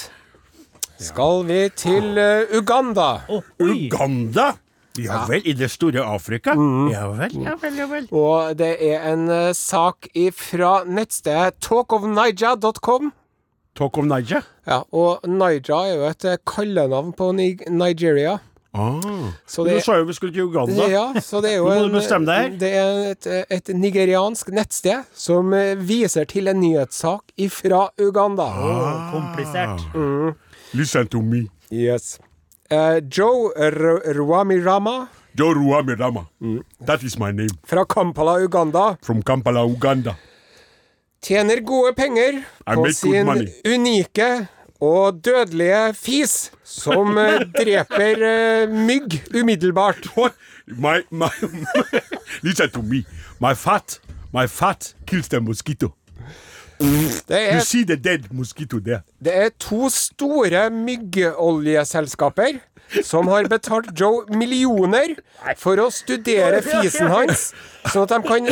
skal 1.02 1.46
vi 1.46 1.60
til 1.78 2.18
uh, 2.18 2.58
Uganda. 2.58 3.12
Oh. 3.30 3.46
Uganda? 3.62 4.56
Ja 4.98 5.22
vel, 5.30 5.46
i 5.46 5.54
det 5.54 5.70
store 5.72 6.02
Afrika? 6.02 6.58
Ja 6.90 7.06
vel, 7.14 7.38
ja 7.46 7.54
vel, 7.62 7.78
ja 7.78 7.88
vel. 7.88 8.10
Og 8.12 8.58
det 8.58 8.74
er 8.82 9.06
en 9.14 9.30
uh, 9.30 9.54
sak 9.54 10.10
fra 10.34 10.82
nettstedet 10.90 11.62
talkofniger.com. 11.62 13.12
Talk 13.78 13.98
of 14.02 14.10
Niger? 14.10 14.42
Ja, 14.68 14.82
og 14.92 15.22
Niger 15.30 15.78
er 15.78 15.94
jo 15.94 16.08
et 16.10 16.26
eh, 16.28 16.42
kallenavn 16.44 17.14
på 17.16 17.30
Ni 17.32 17.54
Nigeria. 17.70 18.42
Ah. 18.74 19.02
Det, 19.04 19.74
Du 19.76 19.82
sa 19.84 19.98
jo 20.00 20.06
vi 20.08 20.14
skulle 20.16 20.32
til 20.34 20.44
Uganda. 20.48 20.86
ja, 20.88 21.20
så 21.20 21.42
det 21.44 21.52
er 21.52 21.58
jo 21.58 21.68
du 21.68 21.86
en, 21.90 21.92
bestemme 21.92 22.26
deg 22.26 22.54
det 22.60 22.70
er 22.72 23.12
et, 23.12 23.28
et 23.52 23.72
nigeriansk 23.76 24.48
nettsted 24.56 25.04
som 25.14 25.52
eh, 25.54 25.76
viser 25.76 26.24
til 26.26 26.48
en 26.48 26.60
nyhetssak 26.62 27.34
ifra 27.38 27.90
Uganda. 28.00 28.48
Komplisert. 29.12 29.82
Listen 30.74 31.08
to 31.08 31.20
me. 31.22 31.50
Yes. 31.72 32.18
Uh, 32.72 33.02
Joe 33.18 33.52
R 33.60 34.14
Rwamirama 34.16 35.08
Joru 35.36 35.74
Amirama. 35.76 36.26
That 36.86 37.04
is 37.04 37.18
my 37.20 37.32
name. 37.32 37.50
fra 37.66 37.84
Kampala, 37.86 38.40
Uganda, 38.44 38.98
From 39.02 39.22
Kampala, 39.22 39.66
Uganda. 39.66 40.16
tjener 41.22 41.60
gode 41.62 41.94
penger 41.96 42.44
I 42.68 42.76
på 42.76 42.86
sin 42.94 43.28
unike 43.66 44.48
og 44.82 45.20
dødelige 45.26 45.94
fis, 45.94 46.52
som 46.64 47.18
eh, 47.18 47.42
dreper 47.58 48.24
uh, 48.66 48.74
mygg 48.74 49.22
umiddelbart. 49.42 50.08
What? 50.18 50.34
My, 50.68 51.02
my, 51.12 51.30
listen 52.46 52.70
to 52.70 52.82
me. 52.82 53.04
My 53.42 53.54
fat, 53.56 54.00
my 54.34 54.48
fat 54.48 54.96
kills 55.08 55.28
the 55.30 55.40
mosquito. 55.40 55.92
Det 56.82 57.38
You 57.52 57.58
er, 57.58 57.60
see 57.60 57.84
the 57.86 57.96
dead 57.96 58.20
mosquito 58.32 58.80
there. 58.80 59.02
det 59.24 59.36
er 59.38 59.50
to 59.60 59.90
store 59.90 60.70
myggoljeselskaper 60.70 62.58
som 63.04 63.30
har 63.32 63.48
betalt 63.52 63.92
Joe 63.98 64.26
millioner 64.36 65.16
for 65.60 65.80
å 65.82 65.90
studere 65.94 66.62
fisen 66.66 67.12
hans, 67.12 67.52
sånn 67.92 68.06
at 68.08 68.14
de 68.14 68.20
kan 68.28 68.50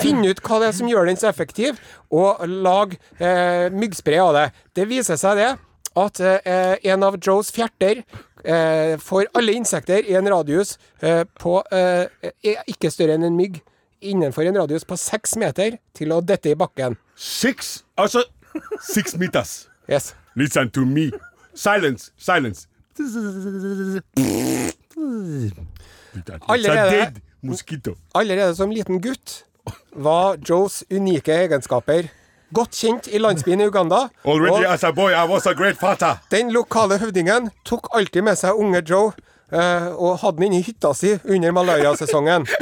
finne 0.00 0.30
ut 0.32 0.42
hva 0.44 0.60
det 0.62 0.70
er 0.70 0.76
som 0.78 0.90
gjør 0.90 1.10
den 1.10 1.20
så 1.20 1.30
effektiv, 1.30 1.80
og 2.14 2.44
lage 2.48 3.00
eh, 3.18 3.68
myggspray 3.74 4.20
av 4.22 4.34
det. 4.38 4.46
Det 4.76 4.88
viser 4.90 5.20
seg 5.20 5.40
det 5.40 5.50
at 6.04 6.22
eh, 6.26 6.76
en 6.90 7.06
av 7.06 7.18
Joes 7.22 7.52
fjerter 7.54 8.02
eh, 8.44 8.94
får 9.02 9.30
alle 9.38 9.54
insekter 9.58 10.06
i 10.06 10.16
en 10.18 10.30
radius 10.30 10.76
eh, 11.02 11.22
på 11.38 11.60
eh, 11.74 12.06
ikke 12.70 12.90
større 12.90 13.18
enn 13.18 13.26
en 13.28 13.38
mygg 13.38 13.60
innenfor 14.04 14.44
en 14.44 14.58
radius 14.60 14.84
på 14.84 14.98
seks 15.00 15.36
meter 15.40 15.78
til 15.96 16.12
å 16.12 16.20
dette 16.20 16.50
i 16.52 16.58
bakken. 16.58 16.98
Six, 17.16 17.84
altså 17.96 18.26
Six 18.80 19.16
meters. 19.16 19.68
Yes. 19.88 20.14
Listen 20.36 20.70
to 20.70 20.84
me. 20.86 21.10
Silence. 21.54 22.12
Silence. 22.16 22.68
Allerede-. 26.48 27.20
Allerede 28.14 28.54
som 28.56 28.70
liten 28.70 29.00
gutt 29.02 29.44
var 29.92 30.36
Joes 30.44 30.82
unike 30.92 31.32
egenskaper 31.44 32.08
godt 32.54 32.76
kjent 32.78 33.08
i 33.10 33.18
landsbyen 33.18 33.60
i 33.60 33.66
Uganda. 33.66 34.08
Og 34.24 34.40
boy, 34.94 35.14
den 36.30 36.52
lokale 36.54 36.98
høvdingen 36.98 37.50
tok 37.66 37.88
alltid 37.96 38.22
med 38.22 38.38
seg 38.38 38.60
unge 38.60 38.82
Joe 38.86 39.10
eh, 39.50 39.88
og 39.90 40.20
hadde 40.22 40.38
den 40.38 40.46
inne 40.50 40.60
i 40.60 40.66
hytta 40.66 40.94
si 40.94 41.16
under 41.24 41.54
malariasesongen. 41.56 42.46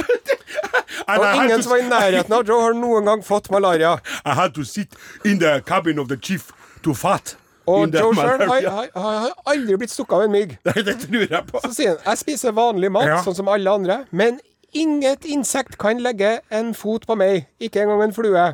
Og 1.03 1.23
ingen 1.43 1.59
som 1.63 1.73
var 1.73 1.81
i 1.81 1.87
nærheten 1.89 2.33
av 2.33 2.45
Joe, 2.47 2.61
har 2.63 2.75
noen 2.77 3.05
gang 3.09 3.23
fått 3.25 3.49
malaria. 3.51 3.97
I 4.23 4.33
had 4.37 4.53
to 4.55 4.63
sit 4.63 4.95
in 5.25 5.39
the 5.39 5.59
cabin 5.67 5.99
of 5.99 6.07
the 6.07 6.15
chief 6.17 6.53
to 6.83 6.93
fart. 6.95 7.35
Og 7.67 7.93
Joe 7.95 8.15
Sharon 8.15 8.41
har, 8.49 8.65
har, 8.69 8.87
har 8.95 9.29
aldri 9.53 9.77
blitt 9.79 9.93
stukket 9.93 10.17
av 10.17 10.25
en 10.25 10.33
mygg. 10.33 10.57
Nei, 10.67 10.81
det 10.83 10.97
tror 11.05 11.23
jeg 11.29 11.45
på. 11.47 11.61
Så 11.63 11.71
sier 11.77 11.93
han 11.93 12.11
jeg 12.13 12.21
spiser 12.25 12.55
vanlig 12.57 12.89
mat, 12.91 13.07
Ja. 13.07 13.21
sånn 13.23 13.37
som 13.37 13.47
alle 13.51 13.71
andre, 13.71 14.01
men 14.11 14.39
inget 14.73 15.23
insekt 15.29 15.77
kan 15.79 16.01
legge 16.03 16.39
en 16.51 16.73
fot 16.73 17.05
på 17.07 17.15
meg, 17.19 17.45
ikke 17.61 17.83
engang 17.85 18.01
en 18.07 18.15
flue. 18.15 18.45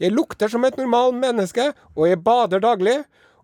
Jeg 0.00 0.12
lukter 0.14 0.48
som 0.50 0.64
et 0.64 0.76
normalt 0.78 1.14
menneske, 1.20 1.72
og 1.96 2.06
jeg 2.08 2.22
bader 2.24 2.62
daglig. 2.62 3.00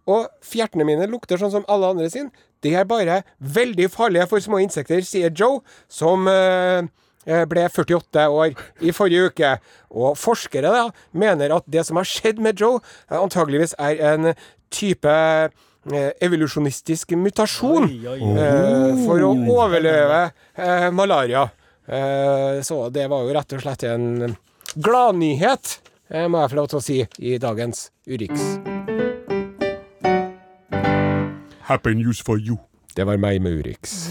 Og 0.09 0.25
fjertene 0.41 0.87
mine 0.89 1.05
lukter 1.11 1.37
sånn 1.37 1.51
som 1.53 1.67
alle 1.69 1.91
andre 1.93 2.07
sin. 2.11 2.31
De 2.65 2.71
er 2.75 2.87
bare 2.89 3.21
veldig 3.45 3.91
farlige 3.93 4.25
for 4.31 4.41
små 4.41 4.57
insekter, 4.63 5.03
sier 5.05 5.29
Joe, 5.37 5.61
som 5.93 6.25
eh, 6.33 6.87
ble 7.51 7.67
48 7.69 8.25
år 8.33 8.55
i 8.81 8.95
forrige 8.97 9.29
uke. 9.29 9.51
Og 9.93 10.17
forskere 10.17 10.73
da 10.73 10.87
mener 11.13 11.53
at 11.59 11.67
det 11.69 11.85
som 11.87 12.01
har 12.01 12.09
skjedd 12.09 12.41
med 12.41 12.57
Joe, 12.63 12.81
eh, 13.11 13.19
antageligvis 13.21 13.75
er 13.79 14.01
en 14.15 14.31
type 14.71 15.09
eh, 15.13 16.11
evolusjonistisk 16.21 17.15
mutasjon 17.17 17.87
Oi, 17.89 18.01
oi, 18.07 18.19
oi. 18.21 18.35
eh, 18.43 19.05
for 19.07 19.25
å 19.25 19.33
overleve 19.55 20.23
eh, 20.57 20.89
malaria. 20.93 21.47
Eh, 21.89 22.61
så 22.67 22.83
det 22.93 23.07
var 23.09 23.25
jo 23.25 23.33
rett 23.37 23.55
og 23.57 23.63
slett 23.65 23.87
en 23.89 24.37
gladnyhet, 24.77 25.79
eh, 26.13 26.27
må 26.29 26.43
jeg 26.45 26.53
få 26.53 26.61
lov 26.61 26.69
til 26.75 26.81
å 26.81 26.85
si, 26.85 26.99
i 27.25 27.39
dagens 27.41 27.87
Urix. 28.09 28.59
Happy 31.69 31.95
news 31.95 32.21
for 32.25 32.39
you. 32.41 32.59
Det 32.97 33.05
var 33.07 33.17
meg 33.21 33.41
med 33.45 33.59
Urix. 33.61 34.09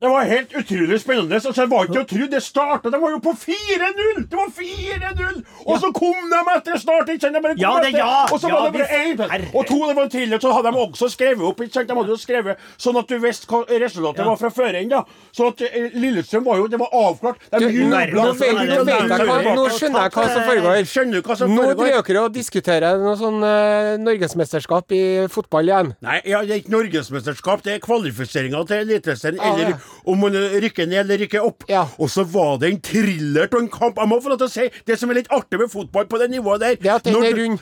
Det 0.00 0.06
var 0.08 0.22
helt 0.30 0.52
utrolig 0.54 1.00
spennende. 1.02 1.34
Altså, 1.34 1.50
jeg 1.58 1.70
var 1.72 1.88
ikke 1.88 2.02
å 2.04 2.06
tro. 2.06 2.26
Det 2.30 2.38
starta 2.44 2.90
Det 2.94 2.98
var 3.02 3.10
jo 3.10 3.18
på 3.18 3.32
4-0! 3.34 4.20
Det 4.30 4.36
var 4.38 4.50
4-0! 4.54 5.40
Og 5.66 5.80
så 5.82 5.88
kom 5.96 6.28
de 6.30 6.42
etter 6.52 6.78
start! 6.78 7.08
Ikke 7.10 7.24
sant? 7.24 7.34
De 7.34 7.40
bare 7.42 7.56
kom 7.56 7.62
Ja, 7.64 7.72
det- 7.82 7.88
etter. 7.88 7.98
ja, 7.98 8.20
og 8.30 8.38
så 8.38 8.46
ja, 8.46 8.54
var 8.60 8.70
det 8.70 8.78
bare 8.78 9.40
én. 9.40 9.48
Og 9.58 9.66
to 9.66 9.78
det 9.88 9.96
var 9.98 10.04
en 10.06 10.12
thriller, 10.12 10.38
så 10.38 10.52
hadde 10.54 10.70
de 10.70 10.78
også 10.84 11.08
skrevet 11.10 11.42
opp. 11.48 11.58
Ikke 11.66 11.72
sant? 11.80 11.88
De 11.90 11.96
hadde 11.98 12.12
jo 12.14 12.18
skrevet 12.22 12.62
Sånn 12.78 12.98
at 13.00 13.08
du 13.10 13.16
visste 13.18 13.50
hva 13.50 13.64
resultatet 13.82 14.24
var 14.30 14.36
fra 14.38 14.50
før 14.54 14.78
enn. 14.78 14.88
da. 14.94 15.02
Så 15.34 15.48
at 15.50 15.62
eh, 15.66 15.90
Lillestrøm 15.98 16.44
var 16.46 16.56
jo 16.62 16.68
Det 16.68 16.78
var 16.78 16.94
avklart. 16.94 17.42
De 17.50 17.58
Du, 17.58 17.66
jubla. 17.66 18.06
nå 18.06 18.22
nå, 18.22 18.38
nå, 18.38 19.54
nå 19.58 19.66
skjønner 19.74 20.06
jeg 20.06 20.14
hva 20.14 20.28
som 20.30 20.46
foregår. 20.46 20.86
Skjønner 20.94 21.18
du 21.18 21.22
hva 21.26 21.36
som 21.42 21.50
Nå 21.50 21.58
foregår? 21.72 21.82
driver 21.90 22.02
dere 22.12 22.22
og 22.28 22.32
diskuterer 22.38 23.02
noe 23.02 23.16
sånn 23.18 23.42
uh, 23.42 23.98
norgesmesterskap 24.06 24.94
i 24.94 25.02
fotball 25.26 25.66
igjen. 25.74 25.92
Nei, 26.06 26.20
ja, 26.24 26.44
det 26.46 26.54
er 26.54 26.62
ikke 26.62 26.76
norgesmesterskap. 26.78 27.66
Det 27.66 27.74
er 27.74 27.82
kvalifiseringa 27.82 28.62
til 28.70 28.86
Eliteserien. 28.86 29.42
Ah, 29.42 29.54
eller 29.58 29.74
ja. 29.74 29.78
Om 30.06 30.18
man 30.18 30.32
rykker 30.32 30.86
ned 30.86 30.98
eller 31.04 31.18
rykker 31.24 31.40
opp. 31.44 31.64
Ja. 31.68 31.86
Og 31.98 32.10
så 32.10 32.24
var 32.24 32.58
det 32.58 32.70
en 32.72 32.80
thriller 32.80 33.48
av 33.52 33.58
en 33.60 33.68
kamp. 33.68 33.96
Jeg 33.98 34.08
må 34.08 34.20
få 34.22 34.28
lov 34.34 34.38
til 34.38 34.46
å 34.48 34.50
si 34.52 34.68
det 34.86 34.98
som 34.98 35.10
er 35.10 35.14
litt 35.22 35.30
artig 35.34 35.58
med 35.60 35.70
fotball 35.72 36.06
på 36.06 36.18
det 36.18 36.30
nivået 36.30 36.60
der 36.60 36.74
Det 36.80 36.90
at 36.94 37.04
den 37.04 37.16
er 37.24 37.34
rund. 37.38 37.58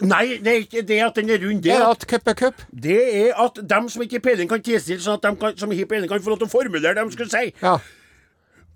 Nei, 0.00 0.38
det 0.40 0.48
er 0.48 0.60
ikke 0.62 0.82
det 0.88 1.00
at 1.04 1.14
den 1.16 1.28
er 1.30 1.38
rund. 1.42 1.62
Det 1.62 1.72
Er 1.74 1.84
at, 1.90 2.06
cup 2.08 2.28
er 2.28 2.34
cup? 2.34 2.62
det 2.72 2.96
er 3.26 3.34
at 3.44 3.58
dem 3.68 3.88
som 3.92 4.02
ikke 4.02 4.16
har 4.16 4.20
peiling, 4.30 4.48
kan 4.48 4.62
tilstille, 4.64 5.02
sånn 5.04 5.18
at 5.18 5.22
dem 5.26 5.36
kan, 5.36 5.52
som 5.60 5.70
har 5.70 5.84
peiling, 5.90 6.08
kan 6.08 6.22
få 6.24 6.30
lov 6.32 6.38
til 6.40 6.48
å 6.48 6.50
formulere 6.54 6.94
det 6.96 7.04
de 7.04 7.12
skulle 7.12 7.30
si. 7.30 7.52
Ja. 7.62 7.74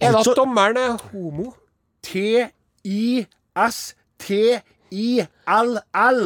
Er 0.01 0.11
det 0.13 0.17
Altså- 0.21 0.31
at 0.31 0.37
dommeren 0.37 0.77
er 0.77 0.99
homo? 1.13 1.55
T-I-S-T-I-L-L. 4.99 6.21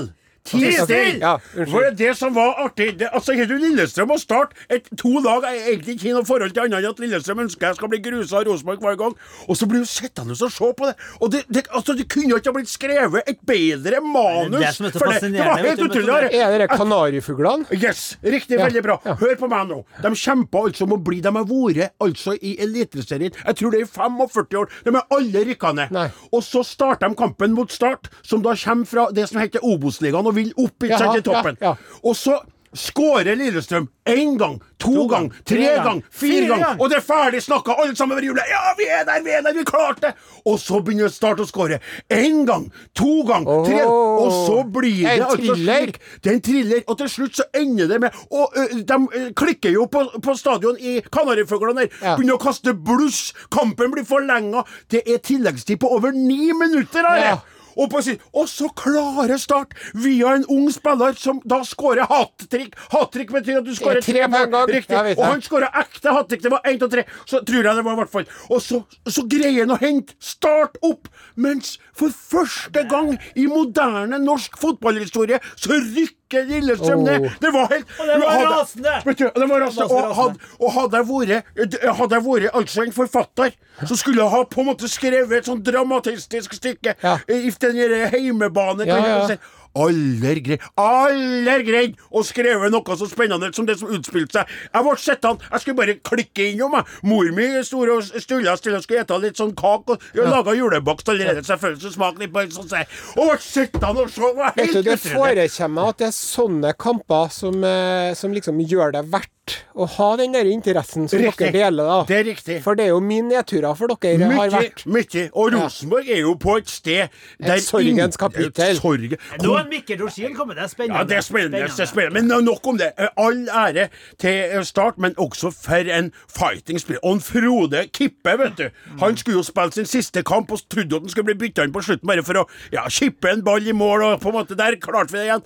Tistill! 0.45 1.21
Ja, 1.23 1.37
unnskyld. 1.57 1.97
Det 1.97 2.13
det 2.13 2.17
som 2.19 2.35
var 2.35 2.59
artig 2.65 2.99
det, 2.99 3.09
Altså, 3.15 3.35
du 3.47 3.55
Lillestrøm 3.57 4.11
å 4.13 4.19
starte 4.21 4.57
et, 4.73 4.89
To 5.01 5.21
lag 5.23 5.45
er 5.49 5.59
egentlig 5.73 5.97
ikke 5.97 6.15
noe 6.17 6.27
forhold 6.29 6.55
til 6.55 6.65
annet 6.65 6.81
enn 6.83 6.89
at 6.91 7.03
Lillestrøm 7.03 7.45
ønsker 7.45 7.71
jeg 7.71 7.79
skal 7.79 7.93
bli 7.93 8.01
grusa 8.05 8.41
av 8.41 8.49
Rosenborg 8.49 8.83
hver 8.83 8.99
gang. 9.01 9.15
Og 9.47 9.59
så 9.59 9.69
blir 9.71 9.85
du 9.85 9.89
sittende 9.89 10.35
og 10.35 10.53
se 10.53 10.71
på 10.79 10.89
det. 10.89 10.95
Og 11.21 11.33
det, 11.33 11.45
det, 11.53 11.65
altså, 11.71 11.95
det 11.99 12.09
kunne 12.11 12.39
ikke 12.41 12.51
ha 12.51 12.57
blitt 12.57 12.73
skrevet 12.73 13.31
et 13.31 13.41
bedre 13.49 14.03
manus. 14.05 14.59
Det 14.83 14.91
er 14.91 14.99
for 14.99 15.13
det, 15.15 15.31
det 15.33 15.47
var 15.47 15.63
helt 15.63 15.85
utrolig. 15.87 16.33
Er 16.43 16.59
det 16.65 16.69
kanarifuglene? 16.73 17.79
Yes, 17.79 18.03
riktig, 18.23 18.59
Ja, 18.59 18.67
veldig 18.67 18.83
bra. 18.85 18.99
ja. 19.07 19.17
Hør 19.23 19.37
på 19.41 19.51
meg 19.53 19.71
nå. 19.71 19.81
De 20.03 20.13
kjemper 20.19 20.69
altså 20.69 20.89
om 20.89 20.97
å 20.97 21.01
bli 21.03 21.21
De 21.23 21.31
har 21.33 21.47
vært 21.49 21.95
altså 22.03 22.35
i 22.35 22.57
Eliteserien 22.63 23.33
Jeg 23.33 23.59
tror 23.59 23.73
det 23.73 23.83
er 23.83 23.87
i 23.87 23.91
45 23.91 24.59
år. 24.59 24.71
De 24.85 24.95
er 24.97 25.17
alle 25.17 25.45
rykka 25.49 25.73
ned. 25.79 25.97
Og 26.33 26.43
så 26.45 26.65
starter 26.67 27.09
de 27.09 27.19
kampen 27.19 27.55
mot 27.57 27.71
Start, 27.73 28.11
som 28.27 28.43
da 28.45 28.53
kommer 28.59 28.89
fra 28.89 29.07
det 29.15 29.29
som 29.31 29.41
heter 29.41 29.65
Obos-ligaen, 29.65 30.32
og 30.33 30.41
vil 30.41 30.51
opp 30.57 30.89
ikke 30.89 30.99
sant, 31.05 31.21
til 31.21 31.29
toppen. 31.29 31.61
ja, 31.61 31.75
ja. 31.77 32.01
Og 32.03 32.17
så 32.19 32.41
skårer 32.73 33.37
Lillestrøm 33.37 33.85
én 34.09 34.39
gang, 34.41 34.55
to, 34.81 34.93
To 34.95 35.03
gang, 35.07 35.27
tre 35.45 35.59
tre 35.59 35.67
gang, 35.77 35.85
gang, 35.85 35.99
fire 36.11 36.47
gang, 36.49 36.63
gang. 36.65 36.79
og 36.81 36.89
det 36.89 36.97
er 36.97 37.03
ferdig 37.05 37.43
snakka, 37.45 37.75
alle 37.83 37.93
sammen 37.99 38.17
over 38.17 38.25
hjulet. 38.25 38.49
Ja, 38.49 38.63
vi 38.79 38.87
er 38.89 39.05
der, 39.05 39.21
vi 39.27 39.35
er 39.37 39.43
der, 39.45 39.53
vi 39.59 39.65
klarte 39.69 40.07
det! 40.07 40.13
Og 40.49 40.57
så 40.59 40.81
begynner 40.81 41.13
Start 41.13 41.43
å 41.45 41.47
skåre. 41.47 41.83
Én 42.09 42.47
gang, 42.49 42.65
to 42.97 43.27
gang, 43.29 43.45
tre 43.69 43.85
Og 43.85 44.33
så 44.49 44.63
blir 44.73 45.05
det 45.05 45.19
altså 45.21 45.53
slik 45.61 46.01
det 46.25 46.33
er 46.33 46.39
en 46.39 46.43
thriller, 46.49 46.83
og 46.89 46.99
til 47.03 47.13
slutt 47.13 47.37
så 47.43 47.49
ender 47.61 47.93
det 47.93 48.01
med 48.07 48.17
Og 48.33 48.57
ø, 48.57 48.67
de 48.81 48.99
ø, 49.21 49.29
klikker 49.37 49.77
jo 49.77 49.85
på, 49.93 50.07
på 50.25 50.35
stadion 50.41 50.81
i 50.81 50.97
Kanarifuglene 51.13 51.85
der. 51.85 51.93
Ja. 52.01 52.17
Begynner 52.17 52.41
å 52.41 52.43
kaste 52.49 52.73
bluss. 52.73 53.35
Kampen 53.53 53.93
blir 53.93 54.09
forlenga. 54.09 54.65
Det 54.89 55.05
er 55.05 55.21
tilleggstid 55.21 55.77
på 55.85 55.93
over 55.93 56.17
ni 56.17 56.55
minutter! 56.57 57.05
Are. 57.05 57.21
Ja. 57.35 57.41
Og, 57.77 57.89
på 57.93 58.03
sin, 58.05 58.19
og 58.33 58.49
så 58.51 58.69
klare 58.77 59.39
Start, 59.43 59.75
via 59.99 60.35
en 60.37 60.45
ung 60.53 60.69
spiller 60.73 61.17
som 61.19 61.41
da 61.49 61.63
skårer 61.67 62.07
hat 62.11 62.45
trick 62.53 62.77
Hat 62.93 63.11
trick 63.15 63.33
betyr 63.33 63.61
at 63.61 63.67
du 63.67 63.73
skårer 63.75 64.05
tre 64.05 64.27
på 64.29 64.43
en 64.43 64.53
gang. 64.53 64.69
Riktig. 64.71 64.99
Og 65.17 65.25
han 65.25 65.43
skåra 65.45 65.71
ekte 65.83 66.15
hat 66.15 66.29
trick. 66.31 66.43
Det 66.45 66.53
var 66.53 66.63
én 66.69 66.83
av 66.83 66.91
tre. 66.93 67.05
Så 67.27 67.43
tror 67.47 67.63
jeg 67.63 67.77
det 67.79 67.85
var, 67.85 67.97
i 67.97 68.01
hvert 68.03 68.13
fall. 68.13 68.29
Og 68.51 68.63
så, 68.63 68.83
så 69.09 69.27
greier 69.31 69.65
han 69.65 69.75
å 69.75 69.81
hente 69.81 70.17
Start 70.23 70.79
opp, 70.87 71.09
mens 71.35 71.77
for 71.97 72.13
første 72.15 72.85
gang 72.91 73.15
i 73.39 73.49
moderne 73.51 74.21
norsk 74.23 74.59
fotballhistorie 74.61 75.41
så 75.57 75.77
rykker 75.77 76.22
Lillestrøm 76.49 76.99
Åh. 76.99 77.05
ned. 77.05 77.29
Det 77.41 77.53
var 77.55 77.69
helt 77.73 77.87
Og 78.01 78.07
det 78.07 78.19
var 78.23 78.45
rasende. 78.51 78.95
Vet 79.05 79.19
du, 79.19 79.25
det 79.41 79.49
var 79.51 79.61
rasende. 79.61 79.89
Og, 79.93 80.15
had, 80.17 80.37
og 80.59 80.73
hadde 80.73 80.97
jeg 80.97 81.09
vært 81.11 81.77
Hadde 82.01 82.15
jeg 82.19 82.25
vært 82.27 82.57
altså 82.61 82.83
en 82.87 82.93
forfatter, 82.93 83.51
så 83.87 83.97
skulle 83.97 84.23
jeg 84.23 84.31
ha 84.31 84.43
på 84.45 84.61
en 84.61 84.67
måte 84.73 84.89
skrevet 84.91 85.33
et 85.39 85.51
sånn 85.51 85.63
dramatistisk 85.65 86.55
stykke 86.59 86.95
Ja. 87.03 87.19
i 87.29 87.51
den 87.51 87.77
derre 87.77 88.09
heimebane. 88.13 88.87
Ja, 88.87 88.99
ja. 89.29 89.37
Aller 89.79 90.41
greit 90.45 90.61
Aller 90.77 91.63
greit 91.67 91.97
å 92.11 92.23
skrive 92.27 92.71
noe 92.73 92.97
så 92.99 93.09
spennende 93.11 93.53
som 93.57 93.67
det 93.69 93.79
som 93.81 93.93
utspilte 93.93 94.41
seg. 94.41 94.53
Jeg 94.73 94.87
ble 94.87 94.97
sittende 95.01 95.51
Jeg 95.51 95.65
skulle 95.65 95.79
bare 95.81 95.97
klikke 96.05 96.49
innom, 96.53 96.77
jeg. 96.79 96.85
Mor 97.09 97.31
mi 97.37 97.49
sto 97.67 97.83
og 97.83 98.05
stulla 98.23 98.57
stille 98.61 98.81
og 98.81 98.85
skulle 98.87 99.05
ete 99.05 99.19
litt 99.23 99.41
sånn 99.41 99.55
kake. 99.59 99.97
Og 99.97 100.21
ja. 100.21 100.29
laga 100.29 100.55
julebakst 100.57 101.09
allerede, 101.13 101.45
selvfølgelig, 101.47 101.83
så 101.83 101.95
smakte 101.97 102.25
litt 102.25 102.33
bare 102.33 102.53
sånn. 102.53 102.69
så 102.69 102.83
jeg- 102.83 102.89
Og 103.17 103.31
ble 103.31 103.39
sittende 103.39 104.07
og 104.07 104.11
se. 104.11 104.21
Var 104.23 104.53
helt 104.57 104.71
utrolig. 104.71 104.85
Det 104.85 104.99
forekommer 105.01 105.89
at 105.89 105.99
det 105.99 106.07
er 106.07 106.17
sånne 106.17 106.75
kamper 106.79 107.31
som, 107.31 107.65
eh, 107.65 108.15
som 108.15 108.33
liksom 108.33 108.61
gjør 108.67 108.93
det 108.93 109.11
verdt 109.11 109.31
å 109.75 109.87
ha 109.97 110.09
den 110.17 110.33
der 110.37 110.45
interessen 110.47 111.09
som 111.11 111.19
Riktig. 111.19 111.49
dere 111.51 111.71
deler, 111.71 111.85
da. 111.89 112.05
Det 112.07 112.17
er 112.21 112.25
riktig. 112.31 112.57
For 112.63 112.75
det 112.79 112.85
er 112.85 112.89
jo 112.93 113.01
min 113.01 113.29
nedturer 113.29 113.75
for 113.77 113.87
dere 113.89 114.29
har 114.31 114.51
vært. 114.53 114.85
mye. 114.87 115.31
Og 115.35 115.53
Rosenborg 115.53 116.09
er 116.09 116.21
jo 116.21 116.35
på 116.39 116.57
et 116.59 116.69
sted 116.71 117.09
der 117.41 117.57
sorgens 117.59 117.89
ingen- 117.89 118.13
kapittel. 118.13 118.77
sorge. 118.77 119.19
Nå 119.43 119.57
er 119.59 119.65
Mikkel 119.69 120.01
Rosin 120.01 120.35
kommet. 120.37 120.57
Det 120.57 120.65
er 120.65 120.69
spennende. 120.69 120.99
Ja, 120.99 121.05
det 121.05 121.17
er 121.17 121.21
spennende. 121.21 121.59
Det 121.67 121.81
er 121.81 121.87
spennende. 121.87 122.23
Men 122.23 122.45
nok 122.45 122.67
om 122.67 122.79
det. 122.79 122.93
Eh, 122.99 123.09
All 123.17 123.49
ære 123.49 123.89
til 124.19 124.31
eh, 124.31 124.63
Start, 124.63 124.99
men 124.99 125.15
også 125.19 125.51
for 125.51 125.75
en 125.91 126.13
fighting-spiller. 126.29 127.01
Og 127.03 127.15
en 127.15 127.21
Frode 127.21 127.87
Kippe, 127.93 128.39
vet 128.39 128.57
du. 128.57 128.69
Han 129.01 129.17
skulle 129.17 129.37
jo 129.39 129.43
spille 129.43 129.73
sin 129.73 129.87
siste 129.87 130.23
kamp 130.23 130.53
og 130.53 130.61
trodde 130.71 130.95
at 130.97 131.03
han 131.03 131.09
skulle 131.09 131.25
bli 131.35 131.49
bytta 131.49 131.65
inn 131.65 131.73
på 131.73 131.83
slutten 131.83 132.07
bare 132.07 132.23
for 132.23 132.35
å 132.35 132.47
ja, 132.73 132.87
kippe 132.89 133.29
en 133.33 133.43
ball 133.43 133.67
i 133.67 133.73
mål, 133.73 134.03
og 134.03 134.21
på 134.21 134.29
en 134.29 134.35
måte 134.35 134.57
der 134.57 134.77
klarte 134.77 135.11
vi 135.13 135.19
det 135.19 135.27
igjen. 135.27 135.43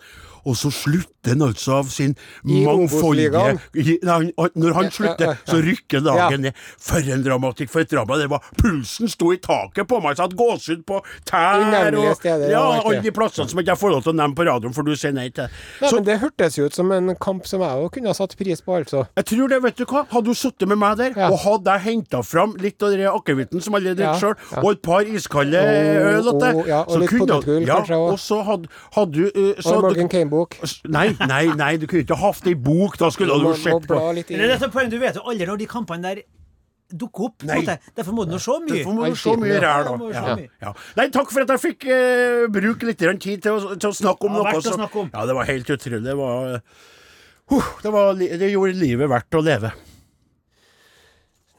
Og 0.46 0.54
så 0.54 0.70
slutter 0.70 1.15
han 1.32 1.42
altså 1.46 1.72
av 1.80 1.88
sin 1.92 2.14
mangfoldige 2.44 3.58
Når 4.56 4.72
han 4.76 4.90
slutter, 4.94 5.36
så 5.46 5.58
rykker 5.62 6.00
dagen 6.04 6.16
laget 6.16 6.40
ned. 6.40 6.52
For 6.80 7.10
en 7.12 7.22
dramatikk, 7.24 7.70
for 7.72 7.80
et 7.84 7.90
drama 7.90 8.16
det 8.20 8.28
var. 8.30 8.42
Pulsen 8.60 9.08
sto 9.10 9.32
i 9.34 9.38
taket 9.42 9.88
på 9.88 10.00
meg, 10.02 10.16
så 10.16 10.24
jeg 10.24 10.30
hadde 10.30 10.38
gåsehud 10.40 10.84
på 10.88 11.00
tær 11.28 11.64
og 11.96 12.16
steder, 12.18 12.50
ja, 12.52 12.62
alle 12.80 13.00
de 13.04 13.12
plassene 13.14 13.48
som 13.50 13.60
ikke 13.60 13.72
jeg 13.74 13.80
får 13.82 13.92
lov 13.94 14.02
til 14.06 14.12
å 14.14 14.16
nevne 14.20 14.36
på 14.38 14.46
radioen, 14.48 14.74
for 14.76 14.86
du 14.86 14.94
sier 14.96 15.14
nei 15.16 15.28
til. 15.34 15.48
Nei, 15.80 15.90
Så 15.90 15.96
men 16.00 16.04
Det 16.06 16.18
hørtes 16.22 16.56
jo 16.58 16.66
ut 16.68 16.74
som 16.76 16.92
en 16.92 17.14
kamp 17.20 17.46
som 17.46 17.60
jeg 17.64 17.70
òg 17.82 17.90
kunne 17.96 18.12
ha 18.12 18.16
satt 18.16 18.36
pris 18.38 18.60
på, 18.62 18.76
altså. 18.80 19.06
jeg 19.16 19.24
tror 19.32 19.48
det, 19.52 19.62
vet 19.62 19.76
du 19.80 19.84
hva, 19.86 20.04
hadde 20.10 20.24
du 20.30 20.34
sittet 20.38 20.68
med 20.68 20.78
meg 20.78 20.96
der, 20.98 21.12
Ja. 21.16 21.30
og 21.30 21.38
hadde 21.42 21.70
jeg 21.76 21.80
henta 21.86 22.22
fram 22.24 22.54
litt 22.60 22.82
av 22.82 22.90
den 22.94 23.06
akevitten 23.10 23.62
som 23.62 23.74
alle 23.74 23.94
drikker 23.94 24.06
Ja, 24.06 24.20
sjøl, 24.20 24.34
ja. 24.52 24.60
og 24.62 24.70
et 24.72 24.82
par 24.82 25.00
iskalde 25.02 25.58
Og- 25.58 26.06
øl 26.12 26.28
åt 26.28 26.42
og- 26.54 26.66
ja, 26.68 26.80
og 26.86 27.00
litt 27.00 27.10
potetgull, 27.10 27.66
ja, 27.66 27.76
kanskje, 27.80 27.96
og- 27.96 28.12
Og 28.16 28.18
så 28.18 28.42
hadde, 28.44 28.68
hadde 28.94 29.12
du 29.12 29.24
eh, 29.26 29.54
så 29.60 29.66
Og 29.66 29.76
en 29.76 29.82
Morgan 29.82 30.08
Kane-bok. 30.08 30.56
Nei, 30.88 31.15
nei, 31.24 31.44
nei, 31.56 31.74
du 31.80 31.86
kunne 31.90 32.04
ikke 32.04 32.18
hatt 32.20 32.42
det 32.44 32.56
i 32.56 32.58
bok, 32.68 32.96
da 33.00 33.10
skulle 33.14 33.36
Du 33.36 33.48
jo 33.48 33.54
sett 33.58 33.86
på. 33.88 34.00
Det 34.20 34.38
er 34.38 34.50
dette 34.54 34.70
poenget, 34.72 34.96
du 34.96 35.00
vet 35.02 35.18
jo 35.18 35.24
aldri 35.28 35.48
når 35.48 35.62
de 35.62 35.68
kampene 35.70 36.10
der 36.10 36.24
dukker 36.92 37.30
opp. 37.30 37.46
Nei. 37.46 37.60
måte. 37.60 37.78
Derfor 37.96 38.14
må 38.14 38.26
du 38.26 38.34
nå 38.34 38.40
se 38.42 38.58
mye. 38.62 38.74
Derfor 38.74 38.94
må 38.94 39.08
du 39.10 39.18
se 39.18 39.34
mye 39.40 39.62
ræl, 39.62 39.88
da. 39.88 40.10
Ja, 40.14 40.36
ja. 40.68 40.74
Nei, 40.98 41.08
takk 41.14 41.32
for 41.34 41.42
at 41.42 41.54
jeg 41.56 41.62
fikk 41.64 41.88
eh, 41.90 42.44
bruke 42.52 42.88
litt 42.88 43.02
tid 43.02 43.42
til 43.42 43.56
å, 43.56 43.74
til 43.74 43.90
å 43.90 43.96
snakke 43.96 44.28
om 44.28 44.38
Ja, 44.38 44.44
noe. 44.44 44.62
Så, 44.62 44.76
snakke 44.78 45.02
om. 45.02 45.10
Ja, 45.14 45.26
det 45.28 45.36
var 45.38 45.50
helt 45.50 45.72
utrolig. 45.76 46.02
Det 46.06 46.14
var 46.20 46.54
uh, 46.60 46.86
det, 47.82 47.92
var, 47.94 48.14
det 48.16 48.52
gjorde 48.52 48.78
livet 48.78 49.10
verdt 49.10 49.38
å 49.38 49.42
leve. 49.44 49.72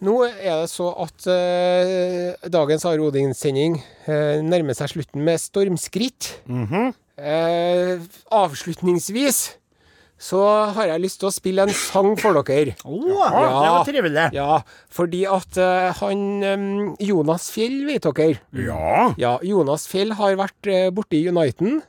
Nå 0.06 0.14
er 0.28 0.62
det 0.62 0.70
så 0.70 0.92
at 1.02 1.26
eh, 1.34 2.50
dagens 2.54 2.86
Are 2.86 3.02
Odin-sending 3.02 3.80
eh, 4.06 4.44
nærmer 4.46 4.78
seg 4.78 4.92
slutten 4.94 5.24
med 5.26 5.42
stormskritt. 5.42 6.36
Mhm. 6.46 6.94
Eh, 7.18 8.04
avslutningsvis 8.30 9.58
så 10.18 10.42
har 10.74 10.90
jeg 10.90 11.02
lyst 11.04 11.20
til 11.22 11.30
å 11.30 11.34
spille 11.34 11.66
en 11.68 11.74
sang 11.74 12.16
for 12.18 12.38
dere. 12.42 12.74
Åh, 12.86 13.04
Ja, 13.14 13.28
det 13.38 13.74
var 13.74 13.86
trivelig. 13.86 14.24
Ja, 14.34 14.62
fordi 14.90 15.24
at 15.30 15.60
uh, 15.62 15.94
han 16.00 16.24
um, 16.42 16.96
Jonas 17.02 17.52
Fjell, 17.54 17.84
vet 17.86 18.08
dere. 18.10 18.40
Ja. 18.58 19.12
Ja, 19.22 19.36
Jonas 19.46 19.86
Fjell 19.90 20.16
har 20.18 20.40
vært 20.40 20.72
uh, 20.74 20.90
borte 20.94 21.20
i 21.20 21.28
Uniten 21.30 21.84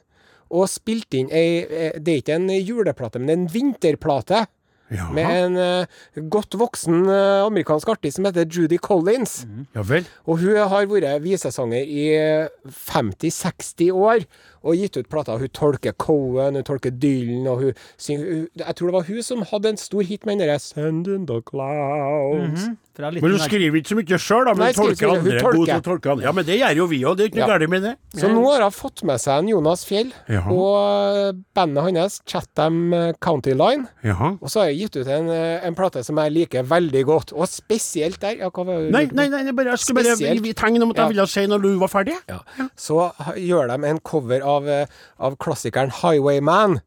og 0.48 0.68
spilt 0.72 1.12
inn 1.12 1.28
ei 1.28 1.60
eh, 1.64 1.96
Det 2.00 2.12
er 2.12 2.20
ikke 2.22 2.36
en 2.38 2.48
juleplate, 2.52 3.20
men 3.20 3.34
en 3.34 3.48
vinterplate. 3.52 4.46
Ja. 4.90 5.10
Med 5.12 5.28
en 5.28 5.56
eh, 5.60 6.22
godt 6.32 6.56
voksen 6.58 7.08
eh, 7.12 7.44
amerikansk 7.44 7.90
artist 7.92 8.16
som 8.16 8.24
heter 8.28 8.46
Judy 8.48 8.78
Collins. 8.80 9.42
ja 9.74 9.82
vel. 9.84 10.06
Og 10.24 10.40
hun 10.40 10.56
har 10.56 10.86
vært 10.88 11.22
visesanger 11.22 11.84
i 11.84 12.06
eh, 12.16 12.48
50-60 12.88 13.92
år 13.92 14.24
og 14.64 14.74
gitt 14.80 14.96
ut 14.96 15.08
plater. 15.12 15.38
Hun 15.38 15.52
tolker 15.54 15.92
Cohen, 16.00 16.58
hun 16.58 16.64
tolker 16.66 16.90
Dylan, 16.90 17.46
og 17.46 17.62
hun 17.62 17.72
synger 18.00 18.24
hun, 18.32 18.48
Jeg 18.56 18.76
tror 18.76 18.88
det 18.88 18.96
var 18.96 19.08
hun 19.08 19.22
som 19.22 19.44
hadde 19.52 19.74
en 19.74 19.80
stor 19.80 20.02
hit 20.02 20.26
med 20.26 20.38
den 20.38 20.46
derre 20.48 20.58
'Send 20.58 21.06
in 21.06 21.26
the 21.26 21.40
clouds'. 21.50 22.68
Fra 22.98 23.10
litt 23.14 23.22
Men 23.22 23.30
hun 23.36 23.42
skriver 23.44 23.78
ikke 23.78 23.92
så 23.92 23.98
mye 24.00 24.18
sjøl, 24.18 24.44
da. 24.48 24.54
Men 24.58 24.64
Nei, 24.66 24.72
tolker 24.74 25.12
andre. 25.12 25.22
hun 25.22 25.38
God 25.38 25.54
tolker. 25.54 25.68
til 25.70 25.78
å 25.78 25.86
tolke 25.86 26.10
andre. 26.14 26.24
Ja, 26.26 26.32
men 26.34 26.44
det 26.48 26.56
gjør 26.58 26.76
jo 26.80 26.86
vi 26.90 26.98
òg. 27.06 27.16
Det 27.16 27.24
er 27.24 27.30
ikke 27.30 27.38
noe 27.38 27.46
Ja. 27.46 27.58
galt 27.58 27.70
med 27.70 27.82
det. 27.86 27.92
Så 28.18 28.30
nå 28.32 28.42
har 28.50 28.64
hun 28.66 28.74
fått 28.74 29.04
med 29.06 29.20
seg 29.22 29.38
en 29.44 29.48
Jonas 29.52 29.84
Fjell 29.86 30.10
ja. 30.28 30.42
og 30.50 31.38
bandet 31.54 31.84
hans, 31.86 32.20
Chatham 32.26 32.94
County 33.22 33.54
Line. 33.54 33.86
Ja. 34.02 34.14
Og 34.42 34.48
så 34.50 34.60
har 34.64 34.70
jeg 34.72 34.80
gitt 34.90 34.96
ut 35.00 35.06
en, 35.14 35.30
eh, 35.30 35.60
en 35.66 35.74
plate 35.78 36.02
som 36.04 36.16
jeg 36.16 36.32
liker 36.32 36.62
veldig 36.64 37.04
godt. 37.06 37.32
Og 37.32 37.46
spesielt 37.48 38.18
der 38.20 38.36
ja, 38.42 38.50
hva 38.50 38.66
var 38.66 38.82
det? 38.82 38.90
Nei, 38.90 39.04
nei, 39.12 39.28
nei, 39.28 39.52
bare, 39.52 39.70
jeg 39.76 39.78
skulle 39.78 40.02
bare 40.02 40.16
Spesielt. 40.16 40.42
gi 40.44 40.52
tegn 40.54 40.82
om 40.82 40.90
at 40.90 40.96
jeg 40.96 41.08
ville 41.14 41.26
si 41.26 41.46
når 41.46 41.62
du 41.62 41.78
var 41.78 41.88
ferdig. 41.88 42.18
Ja. 42.28 42.40
Så 42.76 43.12
gjør 43.38 43.68
de 43.76 43.86
en 43.88 43.98
cover 44.00 44.40
av, 44.42 44.66
eh, 44.68 44.86
av 45.20 45.36
klassikeren 45.38 45.90
Highwayman, 46.02 46.80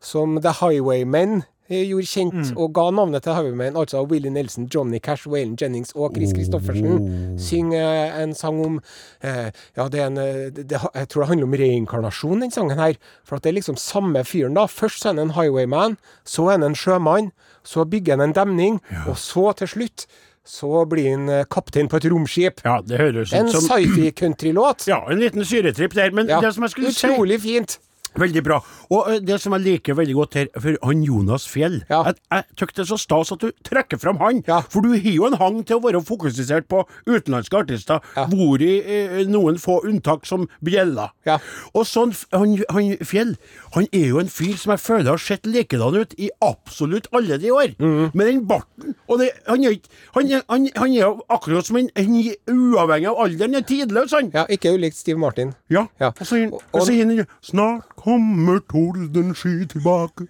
som 0.00 0.40
The 0.40 0.52
Highwaymen 0.60 1.42
eh, 1.42 1.46
gjorde 1.68 2.06
kjent, 2.08 2.52
og 2.56 2.72
ga 2.74 2.86
navnet 2.90 3.22
til 3.22 3.34
Highwaymen, 3.36 3.76
altså 3.76 4.00
Willie 4.08 4.30
Nelson, 4.32 4.68
Johnny 4.74 4.98
Cash, 5.04 5.28
Waylon 5.28 5.56
Jennings 5.60 5.92
og 5.94 6.14
Chris 6.16 6.30
Christoffersen. 6.32 7.36
Synger 7.38 7.82
eh, 7.84 8.22
en 8.22 8.34
sang 8.34 8.60
om 8.64 8.78
eh, 9.22 9.50
Ja, 9.76 9.88
det 9.88 10.00
er 10.00 10.06
en 10.06 10.18
eh, 10.18 10.50
det, 10.50 10.68
det, 10.70 10.80
Jeg 10.94 11.08
tror 11.08 11.22
det 11.22 11.28
handler 11.28 11.46
om 11.50 11.58
reinkarnasjon, 11.60 12.40
den 12.40 12.50
sangen 12.54 12.78
her. 12.78 12.96
For 13.24 13.36
at 13.36 13.44
det 13.44 13.52
er 13.52 13.58
liksom 13.60 13.76
samme 13.76 14.24
fyren, 14.24 14.54
da. 14.56 14.64
Først 14.66 15.02
så 15.02 15.10
er 15.10 15.14
han 15.18 15.26
en 15.28 15.34
highwayman, 15.36 15.98
så 16.24 16.48
er 16.48 16.56
han 16.58 16.62
en 16.70 16.78
sjømann, 16.78 17.30
så 17.64 17.84
bygger 17.84 18.16
han 18.16 18.30
en 18.30 18.34
demning, 18.36 18.80
og 19.06 19.18
så 19.20 19.52
til 19.58 19.68
slutt 19.68 20.06
så 20.48 20.86
blir 20.88 21.10
han 21.12 21.28
eh, 21.28 21.44
kaptein 21.52 21.90
på 21.92 21.98
et 22.00 22.06
romskip. 22.08 22.62
Ja, 22.64 22.78
det 22.80 22.96
høres 22.96 23.34
En 23.36 23.50
ut 23.50 23.52
som 23.52 23.66
sci-fi 23.68 24.08
country-låt. 24.16 24.86
Ja, 24.88 25.02
en 25.12 25.20
liten 25.20 25.44
syretripp 25.44 25.92
der. 25.92 26.10
Men 26.16 26.28
Ja. 26.32 26.40
det 26.40 26.54
som 26.54 26.64
jeg 26.64 26.70
skulle 26.72 26.92
si 26.96 27.06
Utrolig 27.06 27.40
fint. 27.42 27.76
Veldig 28.18 28.42
bra. 28.46 28.58
Og 28.90 29.08
eh, 29.12 29.20
det 29.24 29.38
som 29.42 29.54
jeg 29.56 29.64
liker 29.64 29.96
veldig 29.98 30.14
godt 30.18 30.34
her, 30.40 30.48
for 30.58 30.76
han 30.84 31.02
Jonas 31.06 31.46
Fjell 31.48 31.80
Ja. 31.90 32.02
Jeg, 32.08 32.18
jeg 32.32 32.44
tykker 32.58 32.76
det 32.78 32.84
er 32.84 32.90
så 32.90 32.98
stas 33.00 33.32
at 33.34 33.42
du 33.44 33.50
trekker 33.66 34.00
fram 34.02 34.18
han. 34.22 34.42
Ja. 34.48 34.60
For 34.70 34.84
du 34.84 34.92
har 34.94 35.10
jo 35.14 35.26
en 35.28 35.38
hang 35.40 35.60
til 35.68 35.78
å 35.78 35.82
være 35.84 36.02
fokusert 36.06 36.68
på 36.70 36.82
utenlandske 37.06 37.58
artister, 37.62 38.00
Ja. 38.16 38.26
hvor 38.30 38.60
i 38.64 38.72
eh, 38.82 39.22
noen 39.28 39.58
få 39.62 39.78
unntak 39.88 40.26
som 40.28 40.48
Bjella. 40.64 41.10
Ja. 41.28 41.38
Og 41.74 41.86
sånn, 41.88 42.14
han, 42.34 42.56
han 42.74 42.96
Fjell, 43.06 43.36
han 43.76 43.86
er 43.92 44.08
jo 44.12 44.20
en 44.22 44.30
fyr 44.32 44.56
som 44.58 44.72
jeg 44.74 44.82
føler 44.84 45.10
har 45.12 45.22
sett 45.22 45.46
likedan 45.46 45.96
ut 46.00 46.14
i 46.18 46.30
absolutt 46.44 47.08
alle 47.14 47.38
de 47.38 47.52
år. 47.54 47.74
Mm. 47.78 48.10
Med 48.14 48.26
den 48.30 48.42
barten. 48.48 48.94
Og 49.08 49.20
det, 49.22 49.30
han, 49.48 49.64
er, 49.64 49.78
han, 50.16 50.32
han, 50.48 50.68
han 50.76 50.90
er 50.94 51.00
jo 51.04 51.12
akkurat 51.32 51.66
som 51.68 51.78
en, 51.80 51.90
en 51.98 52.18
uavhengig 52.48 53.10
av 53.12 53.20
alderen, 53.24 53.54
er 53.58 53.66
tidløs, 53.68 54.14
han. 54.16 54.30
Ja, 54.34 54.46
ikke 54.50 54.72
ulikt 54.76 54.98
Steve 54.98 55.20
Martin. 55.20 55.54
Ja. 55.72 55.86
Ja. 56.00 56.12
Og 56.18 56.26
så 56.26 56.38
Og- 56.48 56.62
og 56.72 56.86
så 56.86 57.26
Snart 57.42 57.84
kommer 58.08 58.58
tordensky 58.72 59.54
tilbake. 59.68 60.26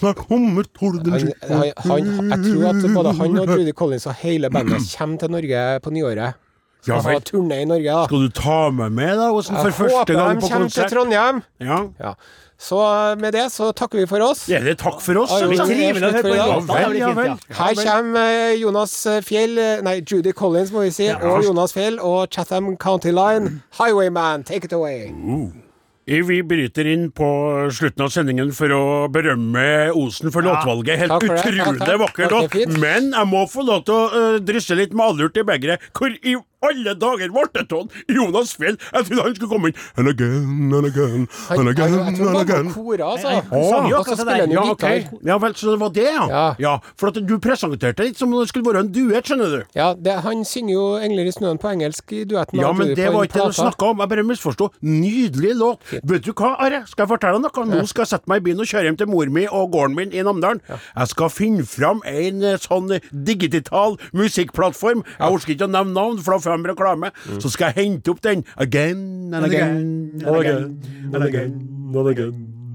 Snart 0.00 0.16
kommer 0.28 0.64
tordensky 0.78 1.32
Han, 1.44 1.64
han, 1.76 2.10
han, 2.16 2.30
jeg 2.32 2.40
tror 2.48 2.68
at 2.72 2.90
både 2.96 3.14
han 3.20 3.38
og 3.44 3.54
Judy 3.58 3.72
Collins 3.76 4.06
og 4.08 4.14
hele 4.24 4.50
bandet 4.50 4.88
kommer 4.96 5.18
til 5.24 5.30
Norge 5.36 5.64
på 5.84 5.90
nyåret. 6.00 6.44
Ja 6.86 7.00
Skal 7.02 7.18
vel. 7.18 7.22
turné 7.26 7.56
i 7.60 7.64
Norge, 7.68 7.84
da. 7.90 8.04
Skal 8.06 8.20
du 8.22 8.28
ta 8.38 8.58
meg 8.70 8.92
med, 8.94 9.16
da? 9.18 9.30
Åsen, 9.34 9.56
for 9.58 9.66
Jeg 9.68 9.74
første 9.74 9.96
håper 9.98 10.14
de 10.14 10.50
kommer 10.52 10.68
til? 10.72 10.84
Trondheim. 10.92 11.40
Ja. 11.60 11.78
Ja. 12.00 12.12
Så 12.58 12.78
med 13.20 13.34
det 13.36 13.44
så 13.54 13.68
takker 13.76 13.98
vi 14.00 14.06
for 14.10 14.22
oss. 14.24 14.46
Er 14.50 14.64
det 14.66 14.78
takk 14.80 15.02
for 15.02 15.20
oss? 15.20 15.30
Ja, 15.34 15.46
det 15.46 15.58
er 15.60 15.68
Trivelig 15.68 16.08
å 16.08 16.12
høre 16.16 16.22
på 16.30 16.78
Ja 16.78 17.12
vel. 17.14 17.28
ja. 17.28 17.36
Her 17.58 17.82
kommer 17.82 18.30
eh, 18.48 18.54
Jonas 18.62 18.94
Fjell 19.26 19.58
eh, 19.62 19.82
Nei, 19.86 20.00
Judy 20.02 20.32
Collins, 20.34 20.72
må 20.74 20.86
vi 20.86 20.90
si. 20.94 21.06
Og 21.14 21.44
Jonas 21.46 21.74
Fjell 21.76 22.00
og 22.02 22.26
Chatham 22.34 22.72
County 22.76 23.12
Line. 23.14 23.60
Highwayman, 23.78 24.42
take 24.48 24.64
it 24.70 24.72
away. 24.74 25.06
Eh, 25.10 25.67
Vi 26.08 26.38
bryter 26.42 26.88
inn 26.88 27.10
på 27.12 27.28
slutten 27.74 28.06
av 28.06 28.12
sendingen 28.12 28.48
for 28.56 28.72
å 28.72 28.84
berømme 29.12 29.64
Osen 29.92 30.32
for 30.32 30.46
låtvalget. 30.46 31.02
Helt 31.02 31.26
utrolig 31.26 31.98
vakker 32.00 32.32
låt. 32.32 32.56
Men 32.80 33.10
jeg 33.12 33.28
må 33.28 33.44
få 33.50 33.66
lov 33.68 33.84
til 33.84 33.96
å 33.96 34.06
uh, 34.14 34.38
drysse 34.40 34.76
litt 34.78 34.96
malurt 34.96 35.36
i 35.36 35.44
begeret. 35.44 35.84
Hvor 35.92 36.14
i 36.16 36.38
alle 36.64 36.94
dager 36.98 37.30
ble 37.34 37.44
det 37.54 37.64
sånn! 37.70 37.90
Jonas 38.10 38.54
Fjell? 38.58 38.78
Jeg 38.92 39.06
trodde 39.08 39.22
han 39.22 39.34
skulle 39.36 39.50
komme 39.52 39.70
inn 39.70 39.76
And 39.98 40.08
again 40.10 40.72
and 40.74 40.86
again 40.88 41.26
and 41.54 41.68
jeg, 41.68 41.74
again 41.74 41.94
jeg 41.94 42.16
tror 42.18 42.28
and 42.28 42.36
han 42.36 42.40
again. 42.42 42.70
kora, 42.74 43.10
altså. 43.14 43.28
Nei, 43.28 43.62
han 43.72 43.88
jo 43.90 43.98
akkurat 44.00 44.18
det 44.18 44.26
der. 44.28 44.54
Ja, 44.56 44.64
ok. 44.72 44.86
ja 45.30 45.38
vel, 45.42 45.54
så 45.58 45.70
det 45.70 45.80
var 45.80 45.92
det, 45.94 46.06
ja. 46.08 46.46
Ja. 46.58 46.72
For 46.98 47.12
at 47.12 47.20
du 47.28 47.34
presenterte 47.42 48.06
litt 48.06 48.18
som 48.18 48.32
om 48.34 48.42
det 48.42 48.48
skulle 48.50 48.66
være 48.66 48.82
en 48.86 48.90
duett, 48.94 49.28
skjønner 49.28 49.54
du. 49.54 49.60
Ja, 49.78 49.92
det, 49.94 50.16
han 50.24 50.42
synger 50.48 50.74
jo 50.74 50.84
'Engler 50.98 51.28
i 51.30 51.34
snøen' 51.34 51.60
på 51.62 51.70
engelsk 51.70 52.12
i 52.12 52.24
duetten. 52.28 52.58
Ja, 52.60 52.72
men 52.72 52.94
det 52.96 53.06
var 53.14 53.28
ikke 53.28 53.38
det 53.38 53.52
du 53.54 53.58
snakka 53.60 53.92
om. 53.92 54.02
Jeg 54.02 54.08
bare 54.14 54.26
misforsto. 54.26 54.70
Nydelig 54.82 55.54
låt. 55.58 55.80
Vet 56.02 56.24
du 56.26 56.32
hva, 56.32 56.54
Are? 56.58 56.82
Skal 56.90 57.04
jeg 57.06 57.12
fortelle 57.14 57.38
deg 57.38 57.46
noe? 57.46 57.66
Nå 57.70 57.86
skal 57.90 58.02
jeg 58.06 58.12
sette 58.14 58.30
meg 58.30 58.42
i 58.42 58.46
bilen 58.48 58.64
og 58.64 58.70
kjøre 58.70 58.88
hjem 58.90 58.98
til 58.98 59.10
mor 59.10 59.30
mi 59.30 59.46
og 59.46 59.70
gården 59.74 59.94
min 59.98 60.12
i 60.16 60.22
Namdalen. 60.26 60.60
Jeg 60.68 61.12
skal 61.14 61.30
finne 61.30 61.66
fram 61.68 62.02
en 62.08 62.42
eh, 62.42 62.58
sånn 62.62 62.90
eh, 62.98 63.04
digital 63.12 63.98
musikkplattform. 64.16 65.04
Jeg 65.18 65.34
orker 65.38 65.54
ikke 65.54 65.68
å 65.68 65.72
nevne 65.72 65.94
navn, 65.94 66.18
for 66.24 66.34
da 66.36 66.42
de 66.56 66.70
reklame. 66.70 67.10
Mm. 67.26 67.40
Så 67.40 67.48
skal 67.48 67.64
jeg 67.64 67.74
hente 67.84 68.10
opp 68.10 68.22
den 68.24 68.44
again 68.56 69.34
and 69.34 69.44
again 69.44 69.76
and 70.24 70.36
again 70.36 70.80
and 71.14 71.24
again. 71.24 71.52
and 71.94 72.08
again, 72.08 72.32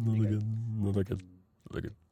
and 0.08 0.22
again, 0.22 0.42
and 0.86 0.98
again, 0.98 1.20
and 1.70 1.78
again. 1.78 2.03